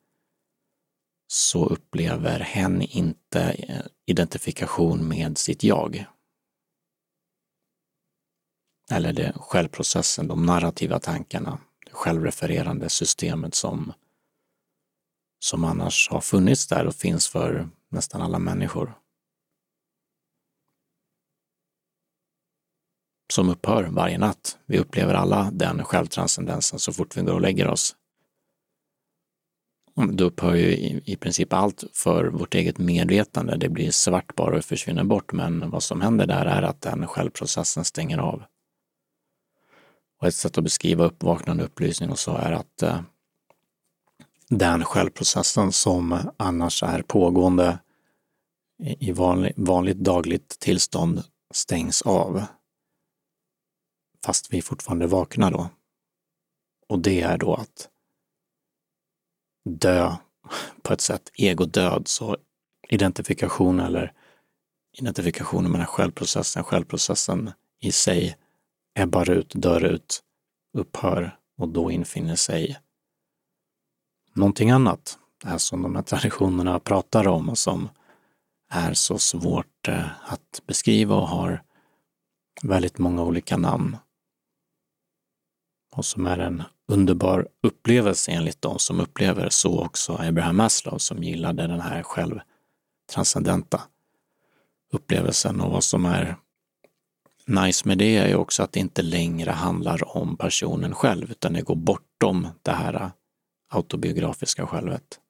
så 1.26 1.66
upplever 1.66 2.40
hen 2.40 2.82
inte 2.82 3.42
eh, 3.42 3.86
identifikation 4.06 5.08
med 5.08 5.38
sitt 5.38 5.64
jag 5.64 6.06
eller 8.90 9.12
det 9.12 9.32
självprocessen, 9.36 10.28
de 10.28 10.46
narrativa 10.46 11.00
tankarna, 11.00 11.58
det 11.86 11.92
självrefererande 11.92 12.88
systemet 12.88 13.54
som, 13.54 13.92
som 15.38 15.64
annars 15.64 16.08
har 16.10 16.20
funnits 16.20 16.66
där 16.66 16.86
och 16.86 16.94
finns 16.94 17.28
för 17.28 17.68
nästan 17.88 18.22
alla 18.22 18.38
människor. 18.38 18.98
Som 23.32 23.48
upphör 23.48 23.84
varje 23.84 24.18
natt. 24.18 24.58
Vi 24.66 24.78
upplever 24.78 25.14
alla 25.14 25.50
den 25.50 25.84
självtranscendensen 25.84 26.78
så 26.78 26.92
fort 26.92 27.16
vi 27.16 27.22
går 27.22 27.32
och 27.32 27.40
lägger 27.40 27.68
oss. 27.68 27.96
Mm, 29.96 30.16
då 30.16 30.24
upphör 30.24 30.54
ju 30.54 30.66
i, 30.66 31.02
i 31.04 31.16
princip 31.16 31.52
allt 31.52 31.84
för 31.92 32.24
vårt 32.24 32.54
eget 32.54 32.78
medvetande. 32.78 33.56
Det 33.56 33.68
blir 33.68 33.90
svart 33.90 34.34
bara 34.34 34.56
och 34.56 34.64
försvinner 34.64 35.04
bort, 35.04 35.32
men 35.32 35.70
vad 35.70 35.82
som 35.82 36.00
händer 36.00 36.26
där 36.26 36.46
är 36.46 36.62
att 36.62 36.80
den 36.80 37.06
självprocessen 37.06 37.84
stänger 37.84 38.18
av. 38.18 38.42
Och 40.20 40.28
ett 40.28 40.34
sätt 40.34 40.58
att 40.58 40.64
beskriva 40.64 41.04
uppvaknande 41.04 41.64
upplysning 41.64 42.10
och 42.10 42.18
så 42.18 42.36
är 42.36 42.52
att 42.52 42.82
eh, 42.82 43.00
den 44.48 44.84
självprocessen 44.84 45.72
som 45.72 46.18
annars 46.36 46.82
är 46.82 47.02
pågående 47.02 47.78
i 48.78 49.12
vanlig, 49.12 49.52
vanligt 49.56 49.96
dagligt 49.96 50.58
tillstånd 50.58 51.22
stängs 51.50 52.02
av. 52.02 52.42
Fast 54.24 54.52
vi 54.52 54.62
fortfarande 54.62 55.06
vaknar 55.06 55.50
då. 55.50 55.68
Och 56.88 56.98
det 56.98 57.20
är 57.20 57.38
då 57.38 57.54
att 57.54 57.88
dö 59.64 60.16
på 60.82 60.92
ett 60.92 61.00
sätt, 61.00 61.30
egodöd, 61.34 62.08
så 62.08 62.36
identifikation 62.88 63.80
eller 63.80 64.12
identifikationen 64.98 65.70
med 65.70 65.80
den 65.80 65.86
självprocessen, 65.86 66.64
självprocessen 66.64 67.50
i 67.80 67.92
sig 67.92 68.36
ebbar 68.94 69.30
ut, 69.30 69.52
dör 69.54 69.84
ut, 69.84 70.22
upphör 70.78 71.38
och 71.58 71.68
då 71.68 71.90
infinner 71.90 72.36
sig 72.36 72.78
någonting 74.34 74.70
annat. 74.70 75.18
Det 75.42 75.48
här 75.48 75.58
som 75.58 75.82
de 75.82 75.96
här 75.96 76.02
traditionerna 76.02 76.80
pratar 76.80 77.28
om 77.28 77.48
och 77.48 77.58
som 77.58 77.88
är 78.70 78.94
så 78.94 79.18
svårt 79.18 79.88
eh, 79.88 80.32
att 80.32 80.62
beskriva 80.66 81.16
och 81.16 81.28
har 81.28 81.62
väldigt 82.62 82.98
många 82.98 83.22
olika 83.22 83.56
namn. 83.56 83.96
Och 85.96 86.04
som 86.04 86.26
är 86.26 86.38
en 86.38 86.62
underbar 86.88 87.48
upplevelse 87.62 88.30
enligt 88.30 88.62
de 88.62 88.78
som 88.78 89.00
upplever 89.00 89.48
så 89.48 89.84
också 89.84 90.12
Abraham 90.12 90.56
Maslow 90.56 90.98
som 90.98 91.22
gillade 91.22 91.66
den 91.66 91.80
här 91.80 92.02
självtranscendenta 92.02 93.82
upplevelsen 94.92 95.60
och 95.60 95.70
vad 95.70 95.84
som 95.84 96.04
är 96.04 96.36
nice 97.46 97.88
med 97.88 97.98
det 97.98 98.16
är 98.16 98.28
ju 98.28 98.34
också 98.34 98.62
att 98.62 98.72
det 98.72 98.80
inte 98.80 99.02
längre 99.02 99.50
handlar 99.50 100.16
om 100.16 100.36
personen 100.36 100.94
själv, 100.94 101.30
utan 101.30 101.52
det 101.52 101.62
går 101.62 101.76
bortom 101.76 102.48
det 102.62 102.72
här 102.72 103.10
autobiografiska 103.68 104.66
självet. 104.66 105.20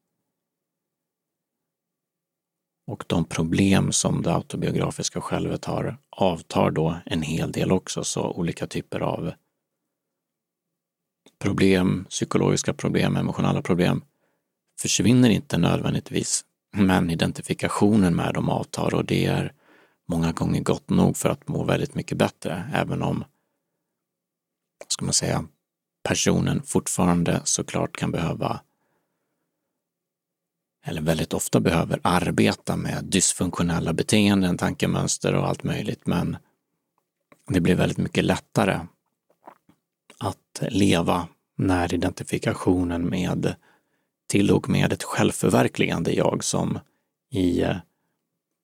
Och 2.87 3.05
de 3.07 3.25
problem 3.25 3.93
som 3.93 4.23
det 4.23 4.35
autobiografiska 4.35 5.21
självet 5.21 5.65
har 5.65 5.97
avtar 6.11 6.71
då 6.71 6.97
en 7.07 7.23
hel 7.23 7.53
del 7.53 7.73
också, 7.73 8.05
så 8.05 8.31
olika 8.31 8.67
typer 8.67 9.01
av 9.01 9.33
problem, 11.39 12.07
psykologiska 12.11 12.75
problem, 12.75 13.17
emotionella 13.17 13.63
problem 13.63 14.05
försvinner 14.81 15.31
inte 15.31 15.59
nödvändigtvis, 15.59 16.45
men 16.73 17.11
identifikationen 17.11 18.17
med 18.17 18.35
dem 18.35 18.49
avtar 18.49 18.95
och 18.95 19.05
det 19.05 19.27
är 19.27 19.53
många 20.09 20.33
gånger 20.33 20.61
gott 20.61 20.91
nog 20.91 21.17
för 21.17 21.29
att 21.29 21.49
må 21.49 21.65
väldigt 21.65 21.95
mycket 21.95 22.19
bättre, 22.19 22.71
även 22.75 23.03
om, 23.03 23.25
ska 24.89 25.05
man 25.05 25.15
säga, 25.15 25.45
personen 26.03 26.63
fortfarande 26.63 27.41
såklart 27.45 27.97
kan 27.97 28.11
behöva 28.11 28.61
eller 30.87 31.03
väldigt 31.03 31.35
ofta 31.35 31.61
behöver 31.61 32.01
arbeta 32.03 32.77
med 32.77 33.05
dysfunktionella 33.05 33.93
beteenden, 33.93 34.59
tankemönster 34.59 35.35
och 35.35 35.49
allt 35.49 35.63
möjligt, 35.63 36.07
men 36.07 36.37
det 37.49 37.61
blir 37.61 37.75
väldigt 37.75 37.99
mycket 37.99 38.25
lättare 38.25 38.81
att 40.63 40.73
leva 40.73 41.29
när 41.57 41.95
identifikationen 41.95 43.09
med 43.09 43.55
till 44.29 44.51
och 44.51 44.69
med 44.69 44.93
ett 44.93 45.03
självförverkligande 45.03 46.13
jag 46.13 46.45
som 46.45 46.79
i 47.31 47.65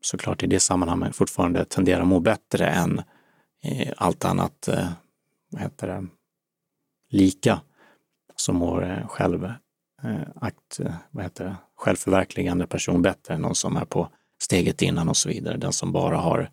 såklart 0.01 0.43
i 0.43 0.47
det 0.47 0.61
sammanhanget 0.61 1.17
fortfarande 1.17 1.65
tenderar 1.65 2.01
att 2.01 2.07
må 2.07 2.21
bättre 2.21 2.67
än 2.67 3.03
eh, 3.63 3.93
allt 3.97 4.25
annat, 4.25 4.69
eh, 4.69 4.89
vad 5.51 5.63
heter 5.63 5.87
det, 5.87 6.07
lika 7.11 7.61
som 8.37 8.57
mår 8.57 8.91
eh, 8.91 9.07
själv, 9.09 9.53
akt, 10.35 10.81
vad 11.11 11.25
heter 11.25 11.45
det, 11.45 11.57
självförverkligande 11.77 12.67
person 12.67 13.03
bättre 13.03 13.35
än 13.35 13.41
någon 13.41 13.55
som 13.55 13.77
är 13.77 13.85
på 13.85 14.09
steget 14.43 14.83
innan 14.83 15.09
och 15.09 15.17
så 15.17 15.29
vidare. 15.29 15.57
Den 15.57 15.73
som 15.73 15.93
bara 15.93 16.17
har 16.17 16.51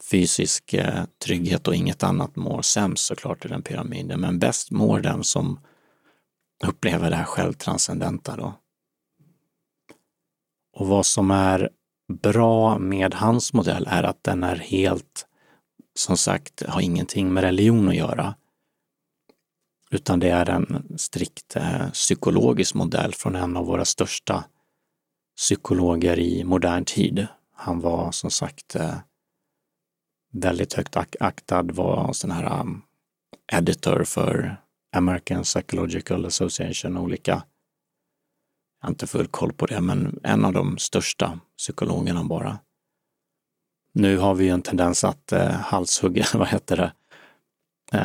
fysisk 0.00 0.74
eh, 0.74 1.04
trygghet 1.24 1.68
och 1.68 1.74
inget 1.74 2.02
annat 2.02 2.36
mår 2.36 2.62
sämst 2.62 3.04
såklart 3.04 3.44
i 3.44 3.48
den 3.48 3.62
pyramiden. 3.62 4.20
Men 4.20 4.38
bäst 4.38 4.70
mår 4.70 5.00
den 5.00 5.24
som 5.24 5.60
upplever 6.64 7.10
det 7.10 7.16
här 7.16 7.24
självtranscendenta 7.24 8.36
då. 8.36 8.54
Och 10.76 10.86
vad 10.86 11.06
som 11.06 11.30
är 11.30 11.70
bra 12.12 12.78
med 12.78 13.14
hans 13.14 13.52
modell 13.52 13.86
är 13.90 14.02
att 14.02 14.24
den 14.24 14.42
är 14.42 14.56
helt, 14.56 15.26
som 15.94 16.16
sagt, 16.16 16.62
har 16.68 16.80
ingenting 16.80 17.32
med 17.32 17.44
religion 17.44 17.88
att 17.88 17.96
göra. 17.96 18.34
Utan 19.90 20.20
det 20.20 20.28
är 20.28 20.50
en 20.50 20.98
strikt 20.98 21.56
eh, 21.56 21.90
psykologisk 21.90 22.74
modell 22.74 23.14
från 23.14 23.34
en 23.34 23.56
av 23.56 23.66
våra 23.66 23.84
största 23.84 24.44
psykologer 25.36 26.18
i 26.18 26.44
modern 26.44 26.84
tid. 26.84 27.26
Han 27.54 27.80
var 27.80 28.12
som 28.12 28.30
sagt 28.30 28.76
eh, 28.76 28.96
väldigt 30.34 30.72
högt 30.72 30.96
aktad, 31.20 31.62
var 31.62 32.12
sån 32.12 32.30
här 32.30 32.60
um, 32.60 32.82
editor 33.52 34.04
för 34.04 34.56
American 34.96 35.42
Psychological 35.42 36.26
Association, 36.26 36.96
olika 36.96 37.42
jag 38.84 38.86
har 38.86 38.92
inte 38.92 39.06
full 39.06 39.26
koll 39.26 39.52
på 39.52 39.66
det, 39.66 39.80
men 39.80 40.20
en 40.22 40.44
av 40.44 40.52
de 40.52 40.78
största 40.78 41.40
psykologerna 41.58 42.24
bara. 42.24 42.58
Nu 43.92 44.18
har 44.18 44.34
vi 44.34 44.44
ju 44.44 44.50
en 44.50 44.62
tendens 44.62 45.04
att 45.04 45.32
eh, 45.32 45.50
halshugga, 45.50 46.24
vad 46.34 46.48
heter 46.48 46.76
det? 46.76 46.92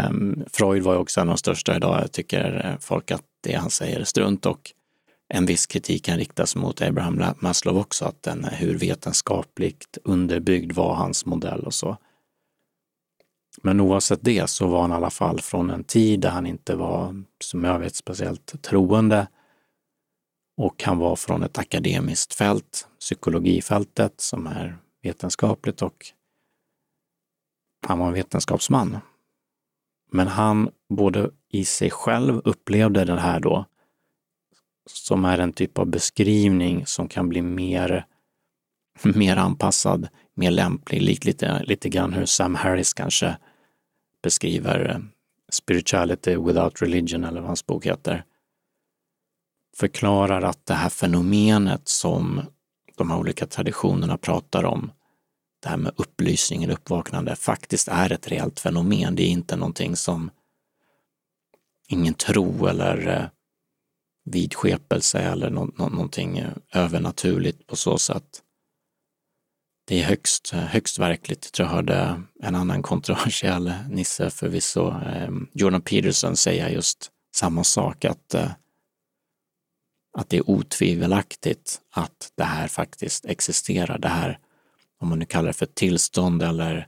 Um, 0.07 0.43
Freud 0.51 0.83
var 0.83 0.93
ju 0.93 0.99
också 0.99 1.21
en 1.21 1.29
av 1.29 1.33
de 1.33 1.37
största 1.37 1.75
idag. 1.75 2.01
Jag 2.01 2.11
tycker 2.11 2.65
eh, 2.65 2.79
folk 2.79 3.11
att 3.11 3.23
det 3.41 3.53
han 3.53 3.69
säger 3.69 3.99
är 3.99 4.03
strunt 4.03 4.45
och 4.45 4.71
en 5.33 5.45
viss 5.45 5.67
kritik 5.67 6.05
kan 6.05 6.17
riktas 6.17 6.55
mot 6.55 6.81
Abraham 6.81 7.23
Maslow 7.39 7.77
också, 7.77 8.05
att 8.05 8.23
den 8.23 8.45
är 8.45 8.55
hur 8.55 8.77
vetenskapligt 8.77 9.97
underbyggd 10.03 10.71
var 10.71 10.95
hans 10.95 11.25
modell 11.25 11.59
och 11.59 11.73
så. 11.73 11.97
Men 13.63 13.79
oavsett 13.79 14.19
det 14.21 14.49
så 14.49 14.67
var 14.67 14.81
han 14.81 14.91
i 14.91 14.93
alla 14.93 15.09
fall 15.09 15.41
från 15.41 15.69
en 15.69 15.83
tid 15.83 16.19
där 16.19 16.29
han 16.29 16.45
inte 16.45 16.75
var, 16.75 17.23
som 17.39 17.63
jag 17.63 17.79
vet, 17.79 17.95
speciellt 17.95 18.61
troende 18.61 19.27
och 20.57 20.83
han 20.83 20.97
var 20.97 21.15
från 21.15 21.43
ett 21.43 21.57
akademiskt 21.57 22.33
fält, 22.33 22.87
psykologifältet 22.99 24.21
som 24.21 24.47
är 24.47 24.77
vetenskapligt 25.03 25.81
och 25.81 26.05
han 27.87 27.99
var 27.99 28.07
en 28.07 28.13
vetenskapsman. 28.13 28.97
Men 30.11 30.27
han 30.27 30.69
både 30.89 31.31
i 31.49 31.65
sig 31.65 31.89
själv 31.89 32.41
upplevde 32.45 33.05
det 33.05 33.19
här 33.19 33.39
då 33.39 33.65
som 34.89 35.25
är 35.25 35.37
en 35.37 35.53
typ 35.53 35.77
av 35.77 35.85
beskrivning 35.87 36.85
som 36.85 37.07
kan 37.07 37.29
bli 37.29 37.41
mer, 37.41 38.05
mer 39.03 39.37
anpassad, 39.37 40.07
mer 40.33 40.51
lämplig, 40.51 41.01
likt 41.01 41.25
lite, 41.25 41.63
lite 41.63 41.89
grann 41.89 42.13
hur 42.13 42.25
Sam 42.25 42.55
Harris 42.55 42.93
kanske 42.93 43.37
beskriver 44.23 44.89
eh, 44.89 44.99
Spirituality 45.51 46.35
without 46.35 46.81
religion 46.81 47.23
eller 47.23 47.39
vad 47.41 47.47
hans 47.47 47.65
bok 47.65 47.85
heter. 47.85 48.23
Förklarar 49.77 50.41
att 50.41 50.65
det 50.65 50.73
här 50.73 50.89
fenomenet 50.89 51.87
som 51.87 52.41
de 52.97 53.11
här 53.11 53.17
olika 53.17 53.45
traditionerna 53.45 54.17
pratar 54.17 54.63
om, 54.63 54.91
det 55.61 55.69
här 55.69 55.77
med 55.77 55.93
upplysning 55.95 56.63
eller 56.63 56.73
uppvaknande, 56.73 57.35
faktiskt 57.35 57.87
är 57.87 58.11
ett 58.11 58.27
reellt 58.27 58.59
fenomen. 58.59 59.15
Det 59.15 59.23
är 59.23 59.27
inte 59.27 59.55
någonting 59.55 59.95
som 59.95 60.31
ingen 61.87 62.13
tro 62.13 62.67
eller 62.67 63.07
eh, 63.07 63.25
vidskepelse 64.25 65.19
eller 65.19 65.49
no 65.49 65.71
någonting 65.77 66.37
eh, 66.37 66.51
övernaturligt 66.73 67.67
på 67.67 67.75
så 67.75 67.97
sätt. 67.97 68.43
Det 69.89 69.99
är 69.99 70.03
högst, 70.03 70.49
högst 70.49 70.99
verkligt. 70.99 71.45
Jag 71.45 71.51
tror 71.51 71.67
jag 71.67 71.75
hörde 71.75 72.21
en 72.43 72.55
annan 72.55 72.81
kontroversiell 72.83 73.73
nisse 73.89 74.29
förvisso, 74.29 74.89
eh, 74.89 75.29
Jordan 75.53 75.81
Peterson, 75.81 76.37
säga 76.37 76.69
just 76.69 77.11
samma 77.35 77.63
sak, 77.63 78.05
att, 78.05 78.33
eh, 78.33 78.51
att 80.17 80.29
det 80.29 80.37
är 80.37 80.49
otvivelaktigt 80.49 81.81
att 81.91 82.31
det 82.35 82.43
här 82.43 82.67
faktiskt 82.67 83.25
existerar. 83.25 83.97
Det 83.97 84.07
här, 84.07 84.39
om 84.99 85.09
man 85.09 85.19
nu 85.19 85.25
kallar 85.25 85.47
det 85.47 85.53
för 85.53 85.65
tillstånd 85.65 86.43
eller 86.43 86.87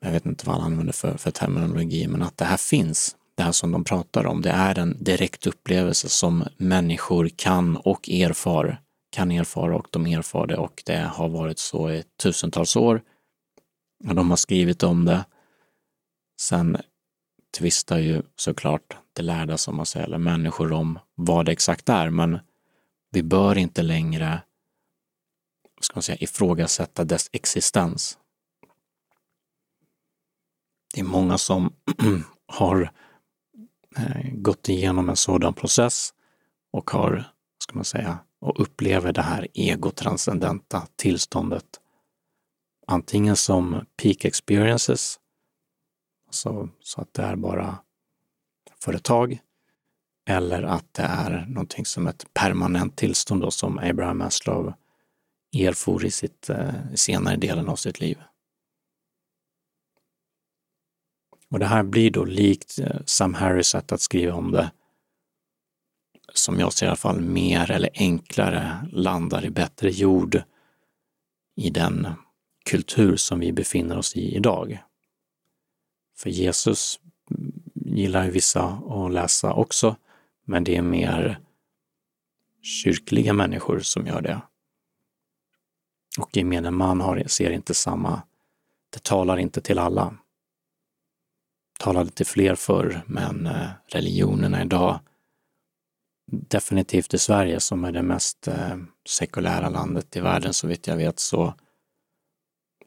jag 0.00 0.12
vet 0.12 0.26
inte 0.26 0.46
vad 0.46 0.56
han 0.56 0.72
använder 0.72 0.92
för, 0.92 1.16
för 1.16 1.30
terminologi, 1.30 2.06
men 2.08 2.22
att 2.22 2.36
det 2.36 2.44
här 2.44 2.56
finns 2.56 3.16
det 3.34 3.42
här 3.42 3.52
som 3.52 3.72
de 3.72 3.84
pratar 3.84 4.26
om, 4.26 4.42
det 4.42 4.50
är 4.50 4.78
en 4.78 5.04
direkt 5.04 5.46
upplevelse 5.46 6.08
som 6.08 6.44
människor 6.56 7.30
kan 7.36 7.76
och 7.76 8.08
erfar, 8.08 8.80
kan 9.10 9.30
erfara 9.30 9.76
och 9.76 9.88
de 9.90 10.06
erfar 10.06 10.46
det 10.46 10.56
och 10.56 10.82
det 10.86 10.98
har 10.98 11.28
varit 11.28 11.58
så 11.58 11.90
i 11.90 12.04
tusentals 12.22 12.76
år. 12.76 13.02
Och 14.08 14.14
de 14.14 14.30
har 14.30 14.36
skrivit 14.36 14.82
om 14.82 15.04
det. 15.04 15.24
Sen 16.40 16.76
tvistar 17.58 17.98
ju 17.98 18.22
såklart 18.36 18.96
det 19.12 19.22
lärda, 19.22 19.58
som 19.58 19.76
man 19.76 19.86
säger, 19.86 20.06
eller 20.06 20.18
människor 20.18 20.72
om 20.72 20.98
vad 21.14 21.46
det 21.46 21.52
exakt 21.52 21.88
är, 21.88 22.10
men 22.10 22.38
vi 23.10 23.22
bör 23.22 23.58
inte 23.58 23.82
längre 23.82 24.40
ska 25.80 25.96
man 25.96 26.02
säga, 26.02 26.18
ifrågasätta 26.20 27.04
dess 27.04 27.30
existens. 27.32 28.18
Det 30.94 31.00
är 31.00 31.04
många 31.04 31.38
som 31.38 31.72
har 32.46 32.92
eh, 33.96 34.30
gått 34.32 34.68
igenom 34.68 35.08
en 35.08 35.16
sådan 35.16 35.54
process 35.54 36.14
och 36.72 36.90
har, 36.90 37.24
ska 37.58 37.74
man 37.74 37.84
säga, 37.84 38.18
och 38.46 38.60
upplever 38.60 39.12
det 39.12 39.22
här 39.22 39.48
egotranscendenta 39.54 40.86
tillståndet. 40.96 41.80
Antingen 42.86 43.36
som 43.36 43.86
peak 44.02 44.24
experiences, 44.24 45.20
alltså, 46.26 46.68
så 46.80 47.00
att 47.00 47.14
det 47.14 47.22
är 47.22 47.36
bara 47.36 47.78
för 48.80 48.92
ett 48.94 49.04
tag, 49.04 49.38
eller 50.28 50.62
att 50.62 50.94
det 50.94 51.02
är 51.02 51.46
någonting 51.48 51.86
som 51.86 52.06
ett 52.06 52.34
permanent 52.34 52.96
tillstånd 52.96 53.40
då, 53.42 53.50
som 53.50 53.78
Abraham 53.78 54.18
Maslow 54.18 54.72
erfor 55.56 56.04
i 56.04 56.10
sitt 56.10 56.50
eh, 56.50 56.74
senare 56.94 57.36
delen 57.36 57.68
av 57.68 57.76
sitt 57.76 58.00
liv. 58.00 58.18
Och 61.50 61.58
det 61.58 61.66
här 61.66 61.82
blir 61.82 62.10
då 62.10 62.24
likt 62.24 62.78
eh, 62.78 63.00
Sam 63.06 63.34
Harris 63.34 63.66
sätt 63.66 63.92
att 63.92 64.00
skriva 64.00 64.34
om 64.34 64.52
det, 64.52 64.70
som 66.38 66.60
jag 66.60 66.72
ser 66.72 66.86
i 66.86 66.88
alla 66.88 66.96
fall 66.96 67.20
mer 67.20 67.70
eller 67.70 67.90
enklare 67.94 68.88
landar 68.92 69.44
i 69.44 69.50
bättre 69.50 69.90
jord 69.90 70.42
i 71.56 71.70
den 71.70 72.08
kultur 72.64 73.16
som 73.16 73.40
vi 73.40 73.52
befinner 73.52 73.98
oss 73.98 74.16
i 74.16 74.36
idag. 74.36 74.82
För 76.16 76.30
Jesus 76.30 77.00
gillar 77.74 78.24
ju 78.24 78.30
vissa 78.30 78.62
att 78.64 79.12
läsa 79.12 79.52
också, 79.52 79.96
men 80.44 80.64
det 80.64 80.76
är 80.76 80.82
mer 80.82 81.40
kyrkliga 82.62 83.32
människor 83.32 83.80
som 83.80 84.06
gör 84.06 84.20
det. 84.20 84.40
Och 86.18 86.36
gemene 86.36 86.70
man 86.70 87.00
har, 87.00 87.24
ser 87.26 87.50
inte 87.50 87.74
samma, 87.74 88.22
det 88.90 89.02
talar 89.02 89.36
inte 89.36 89.60
till 89.60 89.78
alla 89.78 90.16
talade 91.78 92.10
till 92.10 92.26
fler 92.26 92.54
förr, 92.54 93.02
men 93.06 93.46
eh, 93.46 93.68
religionerna 93.86 94.62
idag, 94.62 95.00
definitivt 96.26 97.14
i 97.14 97.18
Sverige 97.18 97.60
som 97.60 97.84
är 97.84 97.92
det 97.92 98.02
mest 98.02 98.48
eh, 98.48 98.76
sekulära 99.08 99.68
landet 99.68 100.16
i 100.16 100.20
världen 100.20 100.54
så 100.54 100.66
vitt 100.66 100.86
jag 100.86 100.96
vet, 100.96 101.18
så 101.18 101.54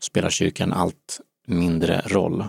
spelar 0.01 0.29
kyrkan 0.29 0.73
allt 0.73 1.21
mindre 1.47 2.01
roll. 2.01 2.47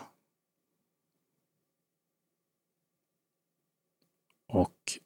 Och 4.49 4.99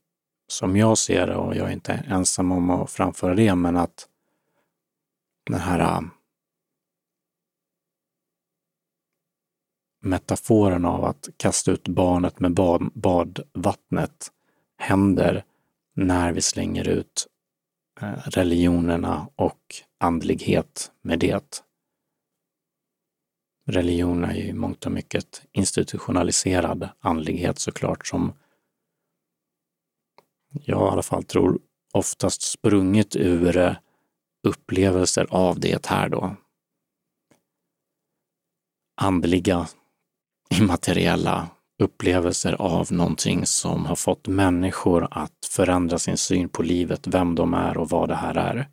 som 0.48 0.76
jag 0.76 0.98
ser 0.98 1.26
det, 1.26 1.36
och 1.36 1.56
jag 1.56 1.68
är 1.68 1.72
inte 1.72 1.92
ensam 1.92 2.52
om 2.52 2.70
att 2.70 2.90
framföra 2.90 3.34
det, 3.34 3.54
men 3.54 3.76
att 3.76 4.08
den 5.46 5.60
här 5.60 5.80
eh, 5.80 6.00
metaforen 10.00 10.84
av 10.84 11.04
att 11.04 11.28
kasta 11.36 11.70
ut 11.70 11.88
barnet 11.88 12.40
med 12.40 12.54
bad, 12.54 12.90
badvattnet 12.94 14.32
händer 14.76 15.44
när 15.94 16.32
vi 16.32 16.42
slänger 16.42 16.88
ut 16.88 17.26
eh, 18.00 18.18
religionerna 18.24 19.28
och 19.36 19.60
andlighet 20.00 20.92
med 21.02 21.18
det. 21.18 21.62
Religion 23.66 24.24
är 24.24 24.34
ju 24.34 24.42
i 24.42 24.52
mångt 24.52 24.86
och 24.86 24.92
mycket 24.92 25.42
institutionaliserad 25.52 26.88
andlighet 27.00 27.58
såklart 27.58 28.06
som 28.06 28.32
jag 30.52 30.88
i 30.88 30.92
alla 30.92 31.02
fall 31.02 31.24
tror 31.24 31.60
oftast 31.92 32.42
sprungit 32.42 33.16
ur 33.16 33.56
eh, 33.56 33.76
upplevelser 34.42 35.26
av 35.30 35.60
det 35.60 35.86
här 35.86 36.08
då. 36.08 36.36
Andliga 39.00 39.68
immateriella 40.60 41.48
upplevelser 41.78 42.52
av 42.52 42.92
någonting 42.92 43.46
som 43.46 43.86
har 43.86 43.96
fått 43.96 44.28
människor 44.28 45.08
att 45.10 45.48
förändra 45.50 45.98
sin 45.98 46.16
syn 46.16 46.48
på 46.48 46.62
livet, 46.62 47.06
vem 47.06 47.34
de 47.34 47.54
är 47.54 47.76
och 47.76 47.90
vad 47.90 48.08
det 48.08 48.14
här 48.14 48.34
är. 48.34 48.68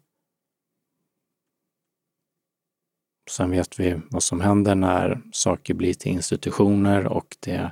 Sen 3.29 3.51
vet 3.51 3.79
vi 3.79 4.01
vad 4.09 4.23
som 4.23 4.41
händer 4.41 4.75
när 4.75 5.21
saker 5.31 5.73
blir 5.73 5.93
till 5.93 6.11
institutioner 6.11 7.07
och 7.07 7.37
det 7.39 7.71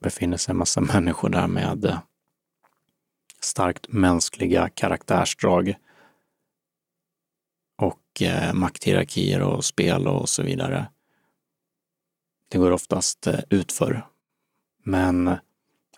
befinner 0.00 0.36
sig 0.36 0.52
en 0.52 0.58
massa 0.58 0.80
människor 0.80 1.28
där 1.28 1.46
med 1.46 1.98
starkt 3.40 3.88
mänskliga 3.88 4.68
karaktärsdrag 4.68 5.74
och 7.76 8.22
eh, 8.22 8.52
makthierarkier 8.54 9.42
och 9.42 9.64
spel 9.64 10.08
och 10.08 10.28
så 10.28 10.42
vidare. 10.42 10.86
Det 12.54 12.58
går 12.58 12.70
oftast 12.70 13.26
eh, 13.26 13.40
utför. 13.50 14.06
Men 14.84 15.36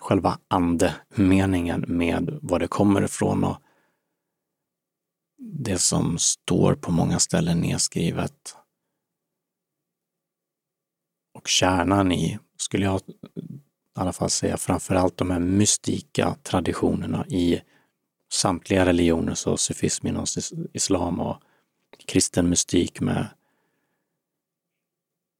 själva 0.01 0.39
andemeningen 0.49 1.85
med 1.89 2.39
var 2.43 2.59
det 2.59 2.69
kommer 2.69 3.03
ifrån 3.03 3.45
och 3.45 3.57
det 5.39 5.79
som 5.79 6.19
står 6.19 6.75
på 6.75 6.93
många 6.93 7.19
ställen 7.19 7.61
nedskrivet 7.61 8.57
och 11.35 11.49
kärnan 11.49 12.13
i, 12.13 12.39
skulle 12.57 12.85
jag 12.85 13.01
i 13.01 13.13
alla 13.95 14.13
fall 14.13 14.31
säga, 14.31 14.57
framförallt 14.57 15.17
de 15.17 15.31
här 15.31 15.41
mystika 15.41 16.37
traditionerna 16.43 17.27
i 17.27 17.63
samtliga 18.33 18.87
religioner, 18.87 19.35
så 19.35 19.57
sufism 19.57 20.07
inom 20.07 20.27
islam 20.73 21.21
och 21.21 21.43
kristen 22.07 22.49
mystik 22.49 23.01
med 23.01 23.29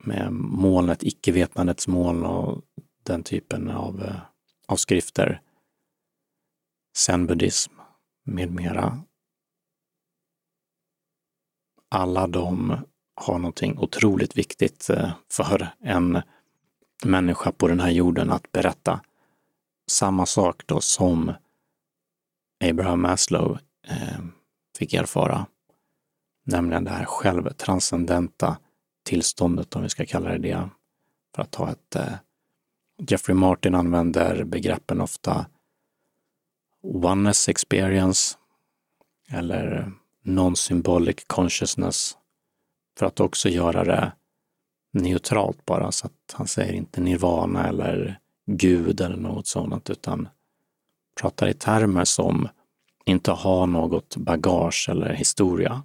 med 0.07 0.33
molnet, 0.33 1.03
icke-vetandets 1.03 1.89
moln 1.89 2.25
och 2.25 2.63
den 3.03 3.23
typen 3.23 3.71
av, 3.71 4.03
eh, 4.03 4.21
av 4.67 4.77
skrifter. 4.77 5.41
Zen-buddhism 6.97 7.73
med 8.25 8.51
mera. 8.51 9.03
Alla 11.89 12.27
de 12.27 12.77
har 13.15 13.39
någonting 13.39 13.79
otroligt 13.79 14.39
viktigt 14.39 14.91
eh, 14.91 15.11
för 15.31 15.69
en 15.81 16.23
människa 17.05 17.53
på 17.53 17.69
den 17.69 17.81
här 17.81 17.91
jorden 17.91 18.31
att 18.31 18.53
berätta. 18.53 19.01
Samma 19.91 20.27
sak 20.27 20.63
då 20.67 20.81
som 20.81 21.33
Abraham 22.65 23.03
Maslow 23.03 23.59
eh, 23.89 24.25
fick 24.79 24.95
erfara, 24.95 25.47
nämligen 26.45 26.85
det 26.85 26.91
här 26.91 27.05
självtranscendenta 27.05 28.57
tillståndet, 29.07 29.77
om 29.77 29.83
vi 29.83 29.89
ska 29.89 30.07
kalla 30.07 30.31
det 30.31 30.39
det, 30.39 30.69
för 31.35 31.43
att 31.43 31.51
ta 31.51 31.71
ett 31.71 31.97
eh, 31.97 32.15
Jeffrey 32.99 33.35
Martin 33.35 33.75
använder 33.75 34.45
begreppen 34.45 35.01
ofta 35.01 35.47
oneness 36.83 37.49
experience 37.49 38.37
eller 39.29 39.93
non-symbolic 40.23 41.25
consciousness 41.27 42.17
för 42.99 43.07
att 43.07 43.21
också 43.21 43.49
göra 43.49 43.85
det 43.85 44.13
neutralt 44.93 45.65
bara, 45.65 45.93
så 45.93 46.07
att 46.07 46.35
han 46.35 46.47
säger 46.47 46.73
inte 46.73 47.01
nirvana 47.01 47.69
eller 47.69 48.19
Gud 48.47 49.01
eller 49.01 49.17
något 49.17 49.47
sådant, 49.47 49.91
utan 49.91 50.29
pratar 51.21 51.49
i 51.49 51.55
termer 51.55 52.05
som 52.05 52.49
inte 53.05 53.33
har 53.33 53.67
något 53.67 54.17
bagage 54.17 54.89
eller 54.91 55.13
historia. 55.13 55.83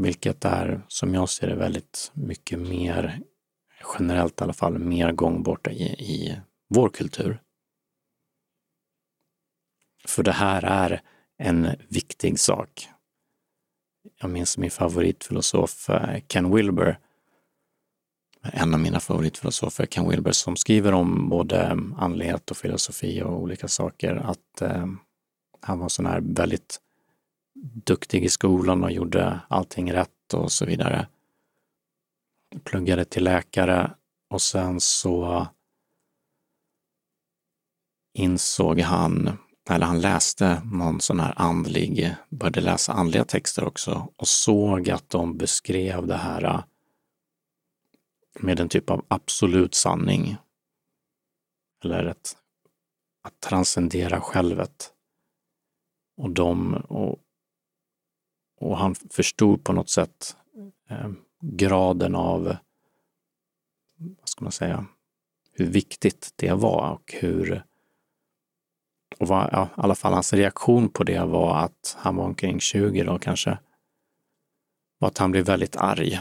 Vilket 0.00 0.44
är, 0.44 0.82
som 0.88 1.14
jag 1.14 1.28
ser 1.28 1.46
det, 1.46 1.54
väldigt 1.54 2.10
mycket 2.14 2.58
mer, 2.58 3.20
generellt 3.98 4.40
i 4.40 4.44
alla 4.44 4.52
fall, 4.52 4.78
mer 4.78 5.12
gångbart 5.12 5.66
i, 5.66 5.82
i 5.82 6.40
vår 6.68 6.88
kultur. 6.88 7.42
För 10.06 10.22
det 10.22 10.32
här 10.32 10.62
är 10.62 11.02
en 11.38 11.68
viktig 11.88 12.38
sak. 12.38 12.88
Jag 14.20 14.30
minns 14.30 14.58
min 14.58 14.70
favoritfilosof 14.70 15.90
eh, 15.90 16.20
Ken 16.28 16.54
Wilber, 16.54 16.98
en 18.42 18.74
av 18.74 18.80
mina 18.80 19.00
favoritfilosofer, 19.00 19.86
Ken 19.86 20.08
Wilber, 20.08 20.32
som 20.32 20.56
skriver 20.56 20.92
om 20.92 21.28
både 21.28 21.78
andlighet 21.96 22.50
och 22.50 22.56
filosofi 22.56 23.22
och 23.22 23.42
olika 23.42 23.68
saker, 23.68 24.14
att 24.14 24.60
eh, 24.60 24.86
han 25.60 25.78
var 25.78 25.88
sån 25.88 26.06
här 26.06 26.20
väldigt 26.20 26.80
duktig 27.84 28.24
i 28.24 28.28
skolan 28.28 28.84
och 28.84 28.92
gjorde 28.92 29.40
allting 29.48 29.92
rätt 29.92 30.34
och 30.34 30.52
så 30.52 30.66
vidare. 30.66 31.08
Pluggade 32.64 33.04
till 33.04 33.24
läkare 33.24 33.94
och 34.30 34.42
sen 34.42 34.80
så 34.80 35.46
insåg 38.14 38.80
han 38.80 39.38
eller 39.70 39.86
han 39.86 40.00
läste 40.00 40.62
någon 40.64 41.00
sån 41.00 41.20
här 41.20 41.34
andlig, 41.36 42.14
började 42.30 42.60
läsa 42.60 42.92
andliga 42.92 43.24
texter 43.24 43.64
också 43.64 44.12
och 44.16 44.28
såg 44.28 44.90
att 44.90 45.10
de 45.10 45.36
beskrev 45.36 46.06
det 46.06 46.16
här 46.16 46.64
med 48.40 48.60
en 48.60 48.68
typ 48.68 48.90
av 48.90 49.04
absolut 49.08 49.74
sanning. 49.74 50.36
Eller 51.84 52.04
ett, 52.04 52.36
att 53.22 53.40
transcendera 53.40 54.20
självet. 54.20 54.92
Och, 56.16 56.30
de, 56.30 56.74
och, 56.74 57.18
och 58.60 58.78
han 58.78 58.94
förstod 58.94 59.64
på 59.64 59.72
något 59.72 59.90
sätt 59.90 60.36
eh, 60.90 61.10
graden 61.40 62.14
av, 62.14 62.56
vad 63.96 64.28
ska 64.28 64.44
man 64.44 64.52
säga, 64.52 64.86
hur 65.52 65.66
viktigt 65.66 66.32
det 66.36 66.52
var 66.52 66.92
och 66.92 67.14
hur 67.20 67.62
och 69.18 69.28
vad, 69.28 69.48
ja, 69.52 69.64
i 69.64 69.80
alla 69.80 69.94
fall 69.94 70.12
hans 70.12 70.32
reaktion 70.32 70.88
på 70.88 71.04
det 71.04 71.24
var 71.24 71.58
att 71.58 71.96
han 71.98 72.16
var 72.16 72.24
omkring 72.24 72.60
20 72.60 73.04
då 73.04 73.18
kanske, 73.18 73.58
var 74.98 75.08
att 75.08 75.18
han 75.18 75.30
blev 75.30 75.44
väldigt 75.44 75.76
arg. 75.76 76.20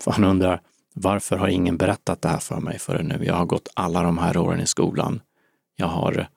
För 0.00 0.10
han 0.10 0.24
undrar, 0.24 0.62
varför 0.94 1.36
har 1.36 1.48
ingen 1.48 1.76
berättat 1.76 2.22
det 2.22 2.28
här 2.28 2.38
för 2.38 2.60
mig 2.60 2.78
förrän 2.78 3.06
nu? 3.06 3.24
Jag 3.24 3.34
har 3.34 3.46
gått 3.46 3.68
alla 3.74 4.02
de 4.02 4.18
här 4.18 4.36
åren 4.36 4.60
i 4.60 4.66
skolan. 4.66 5.20
Jag 5.76 5.86
har 5.86 6.28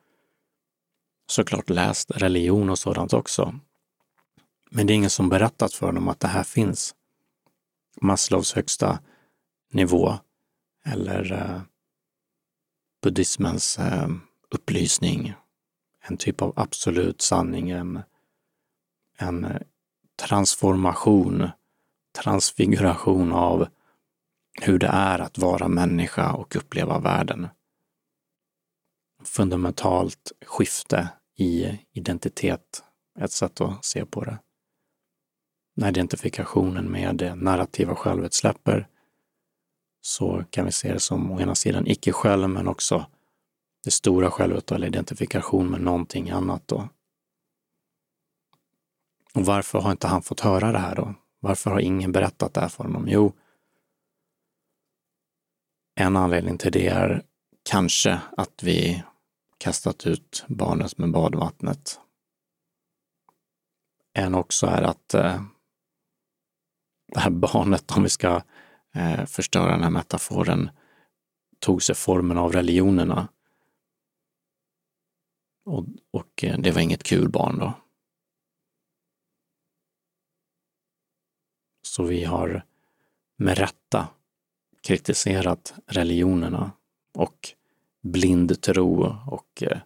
såklart 1.27 1.69
läst 1.69 2.11
religion 2.11 2.69
och 2.69 2.79
sådant 2.79 3.13
också. 3.13 3.59
Men 4.71 4.88
det 4.88 4.93
är 4.93 4.95
ingen 4.95 5.10
som 5.10 5.29
berättat 5.29 5.73
för 5.73 5.86
honom 5.86 6.07
att 6.07 6.19
det 6.19 6.27
här 6.27 6.43
finns. 6.43 6.95
Maslows 8.01 8.53
högsta 8.53 8.99
nivå 9.71 10.13
eller 10.86 11.31
eh, 11.31 11.62
buddhismens 13.01 13.79
eh, 13.79 14.10
upplysning 14.49 15.34
en 16.01 16.17
typ 16.17 16.41
av 16.41 16.53
absolut 16.55 17.21
sanning, 17.21 17.69
en, 17.69 18.01
en 19.17 19.47
transformation, 20.15 21.49
transfiguration 22.23 23.31
av 23.31 23.67
hur 24.62 24.79
det 24.79 24.88
är 24.88 25.19
att 25.19 25.38
vara 25.38 25.67
människa 25.67 26.34
och 26.34 26.55
uppleva 26.55 26.99
världen. 26.99 27.47
Fundamentalt 29.23 30.31
skifte 30.45 31.10
i 31.36 31.79
identitet, 31.91 32.84
ett 33.19 33.31
sätt 33.31 33.62
att 33.62 33.86
se 33.86 34.05
på 34.05 34.23
det. 34.23 34.39
När 35.73 35.89
identifikationen 35.89 36.91
med 36.91 37.15
det 37.15 37.36
narrativa 37.36 37.95
självet 37.95 38.34
släpper 38.34 38.88
så 40.01 40.43
kan 40.49 40.65
vi 40.65 40.71
se 40.71 40.93
det 40.93 40.99
som 40.99 41.31
å 41.31 41.39
ena 41.39 41.55
sidan 41.55 41.88
icke-själv 41.88 42.49
men 42.49 42.67
också 42.67 43.05
det 43.84 43.91
stora 43.91 44.31
självet 44.31 44.71
eller 44.71 44.88
identifikation 44.88 45.69
med 45.71 45.81
någonting 45.81 46.29
annat 46.29 46.67
då. 46.67 46.89
Och 49.34 49.45
varför 49.45 49.79
har 49.79 49.91
inte 49.91 50.07
han 50.07 50.21
fått 50.21 50.39
höra 50.39 50.71
det 50.71 50.79
här 50.79 50.95
då? 50.95 51.13
Varför 51.39 51.71
har 51.71 51.79
ingen 51.79 52.12
berättat 52.12 52.53
det 52.53 52.62
här 52.62 52.69
för 52.69 52.84
honom? 52.84 53.07
Jo, 53.07 53.34
en 55.95 56.17
anledning 56.17 56.57
till 56.57 56.71
det 56.71 56.88
är 56.88 57.23
kanske 57.63 58.21
att 58.38 58.63
vi 58.63 59.03
kastat 59.57 60.07
ut 60.07 60.45
barnet 60.47 60.97
med 60.97 61.12
badvattnet. 61.12 61.99
En 64.13 64.36
också 64.36 64.67
är 64.67 64.81
att 64.81 65.13
eh, 65.13 65.41
det 67.12 67.19
här 67.19 67.30
barnet, 67.30 67.91
om 67.91 68.04
vi 68.04 68.10
ska 68.10 68.41
eh, 68.95 69.26
förstöra 69.26 69.71
den 69.71 69.84
här 69.84 69.89
metaforen, 69.89 70.69
tog 71.60 71.84
sig 71.84 71.95
formen 71.95 72.38
av 72.38 72.52
religionerna 72.52 73.28
och, 75.65 75.86
och 76.12 76.43
eh, 76.43 76.60
det 76.60 76.71
var 76.71 76.82
inget 76.82 77.04
kul 77.04 77.30
barn 77.30 77.60
då. 77.60 77.74
Så 81.88 82.04
vi 82.04 82.24
har 82.24 82.65
med 83.38 83.58
rätta 83.58 84.08
kritiserat 84.82 85.74
religionerna 85.88 86.71
och 87.13 87.50
blind 88.02 88.62
tro 88.62 89.15
och 89.28 89.63
eh, 89.63 89.80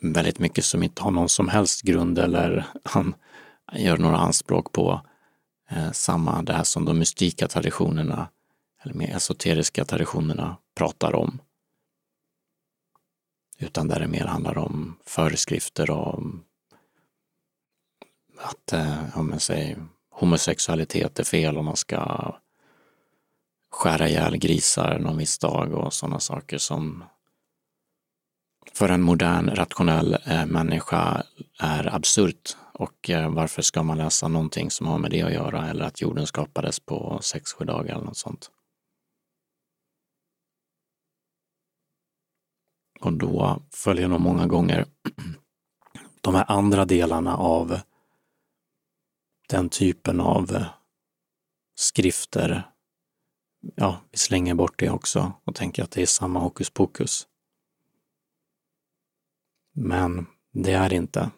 väldigt 0.00 0.38
mycket 0.38 0.64
som 0.64 0.82
inte 0.82 1.02
har 1.02 1.10
någon 1.10 1.28
som 1.28 1.48
helst 1.48 1.82
grund 1.82 2.18
eller 2.18 2.66
han 2.84 3.14
gör 3.72 3.98
några 3.98 4.16
anspråk 4.16 4.72
på 4.72 5.00
eh, 5.70 5.92
samma, 5.92 6.42
det 6.42 6.52
här 6.52 6.64
som 6.64 6.84
de 6.84 6.98
mystika 6.98 7.48
traditionerna 7.48 8.28
eller 8.82 8.94
mer 8.94 9.16
esoteriska 9.16 9.84
traditionerna 9.84 10.56
pratar 10.74 11.14
om 11.14 11.40
utan 13.58 13.88
där 13.88 14.00
det 14.00 14.06
mer 14.06 14.24
handlar 14.24 14.58
om 14.58 14.96
föreskrifter 15.04 15.90
om 15.90 16.44
att 18.38 18.72
eh, 18.72 19.18
om 19.18 19.30
man 19.30 19.40
säger, 19.40 19.86
homosexualitet 20.10 21.18
är 21.18 21.24
fel 21.24 21.56
om 21.56 21.64
man 21.64 21.76
ska 21.76 22.34
skära 23.70 24.08
ihjäl 24.08 24.36
grisar 24.36 24.98
någon 24.98 25.18
viss 25.18 25.38
dag 25.38 25.72
och 25.72 25.92
sådana 25.92 26.20
saker 26.20 26.58
som 26.58 27.04
för 28.72 28.88
en 28.88 29.02
modern 29.02 29.48
rationell 29.48 30.16
eh, 30.24 30.46
människa 30.46 31.22
är 31.58 31.94
absurt. 31.94 32.56
Och 32.78 33.10
eh, 33.10 33.30
varför 33.34 33.62
ska 33.62 33.82
man 33.82 33.98
läsa 33.98 34.28
någonting 34.28 34.70
som 34.70 34.86
har 34.86 34.98
med 34.98 35.10
det 35.10 35.22
att 35.22 35.32
göra 35.32 35.68
eller 35.70 35.84
att 35.84 36.00
jorden 36.00 36.26
skapades 36.26 36.80
på 36.80 37.18
sex, 37.22 37.52
sju 37.52 37.64
dagar 37.64 37.94
eller 37.94 38.04
något 38.04 38.16
sånt? 38.16 38.50
Och 43.00 43.12
då 43.12 43.62
följer 43.70 44.08
nog 44.08 44.20
många 44.20 44.46
gånger 44.46 44.86
de 46.20 46.34
här 46.34 46.44
andra 46.48 46.84
delarna 46.84 47.36
av 47.36 47.80
den 49.48 49.68
typen 49.68 50.20
av 50.20 50.54
eh, 50.54 50.66
skrifter. 51.74 52.70
Ja, 53.74 54.00
vi 54.10 54.18
slänger 54.18 54.54
bort 54.54 54.78
det 54.78 54.90
också 54.90 55.32
och 55.44 55.54
tänker 55.54 55.82
att 55.82 55.90
det 55.90 56.02
är 56.02 56.06
samma 56.06 56.40
hokus 56.40 56.70
pokus. 56.70 57.26
Men 59.72 60.26
det 60.52 60.72
är 60.72 60.88
det 60.88 60.96
inte. 60.96 61.30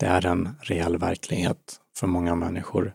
Det 0.00 0.06
är 0.06 0.26
en 0.26 0.56
reell 0.60 0.98
verklighet 0.98 1.80
för 1.96 2.06
många 2.06 2.34
människor. 2.34 2.94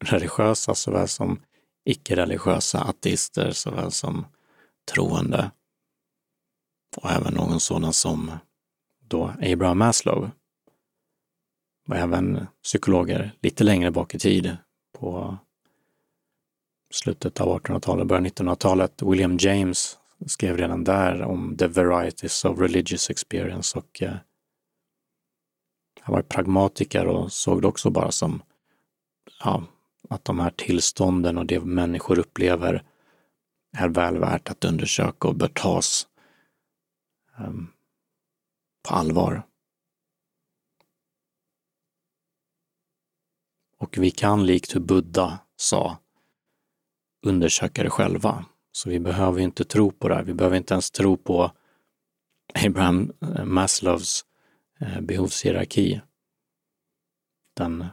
Religiösa 0.00 0.74
såväl 0.74 1.08
som 1.08 1.40
icke-religiösa, 1.84 2.80
ateister 2.80 3.50
såväl 3.50 3.90
som 3.90 4.26
troende 4.92 5.50
och 6.96 7.10
även 7.10 7.34
någon 7.34 7.60
sådan 7.60 7.92
som 7.92 8.32
då 9.00 9.34
Abraham 9.42 9.78
Maslow 9.78 10.30
och 11.88 11.96
även 11.96 12.46
psykologer 12.62 13.32
lite 13.40 13.64
längre 13.64 13.90
bak 13.90 14.14
i 14.14 14.18
tid 14.18 14.56
på 14.98 15.36
slutet 16.90 17.40
av 17.40 17.60
1800-talet, 17.60 18.06
början 18.06 18.26
av 18.26 18.32
1900-talet. 18.32 19.02
William 19.02 19.36
James 19.40 19.98
skrev 20.26 20.56
redan 20.56 20.84
där 20.84 21.22
om 21.22 21.56
the 21.56 21.66
varieties 21.66 22.44
of 22.44 22.58
religious 22.58 23.10
experience 23.10 23.78
och 23.78 24.02
eh, 24.02 24.14
eh, 26.10 26.16
jag 26.16 26.16
var 26.16 26.22
pragmatiker 26.22 27.06
och 27.06 27.32
såg 27.32 27.62
det 27.62 27.68
också 27.68 27.90
bara 27.90 28.10
som 28.10 28.42
ja, 29.44 29.64
att 30.08 30.24
de 30.24 30.40
här 30.40 30.50
tillstånden 30.50 31.38
och 31.38 31.46
det 31.46 31.60
människor 31.60 32.18
upplever 32.18 32.84
är 33.76 33.88
väl 33.88 34.18
värt 34.18 34.50
att 34.50 34.64
undersöka 34.64 35.28
och 35.28 35.34
bör 35.34 35.48
tas 35.48 36.08
um, 37.38 37.72
på 38.88 38.94
allvar. 38.94 39.42
Och 43.78 43.98
vi 43.98 44.10
kan 44.10 44.46
likt 44.46 44.74
hur 44.74 44.80
Buddha 44.80 45.38
sa 45.56 45.98
undersöka 47.26 47.82
det 47.82 47.90
själva. 47.90 48.44
Så 48.72 48.90
vi 48.90 49.00
behöver 49.00 49.40
inte 49.40 49.64
tro 49.64 49.90
på 49.90 50.08
det 50.08 50.14
här. 50.14 50.22
Vi 50.22 50.34
behöver 50.34 50.56
inte 50.56 50.74
ens 50.74 50.90
tro 50.90 51.16
på 51.16 51.52
Abraham 52.66 53.12
Maslows 53.44 54.24
Eh, 54.80 55.00
behovshierarki. 55.00 56.00
Den, 57.56 57.86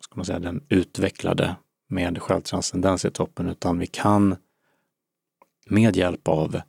ska 0.00 0.16
man 0.16 0.24
säga, 0.24 0.38
den 0.38 0.64
utvecklade 0.68 1.56
med 1.88 2.22
självtranscendens 2.22 3.04
i 3.04 3.10
toppen, 3.10 3.48
utan 3.48 3.78
vi 3.78 3.86
kan 3.86 4.36
med 5.66 5.96
hjälp 5.96 6.28
av 6.28 6.60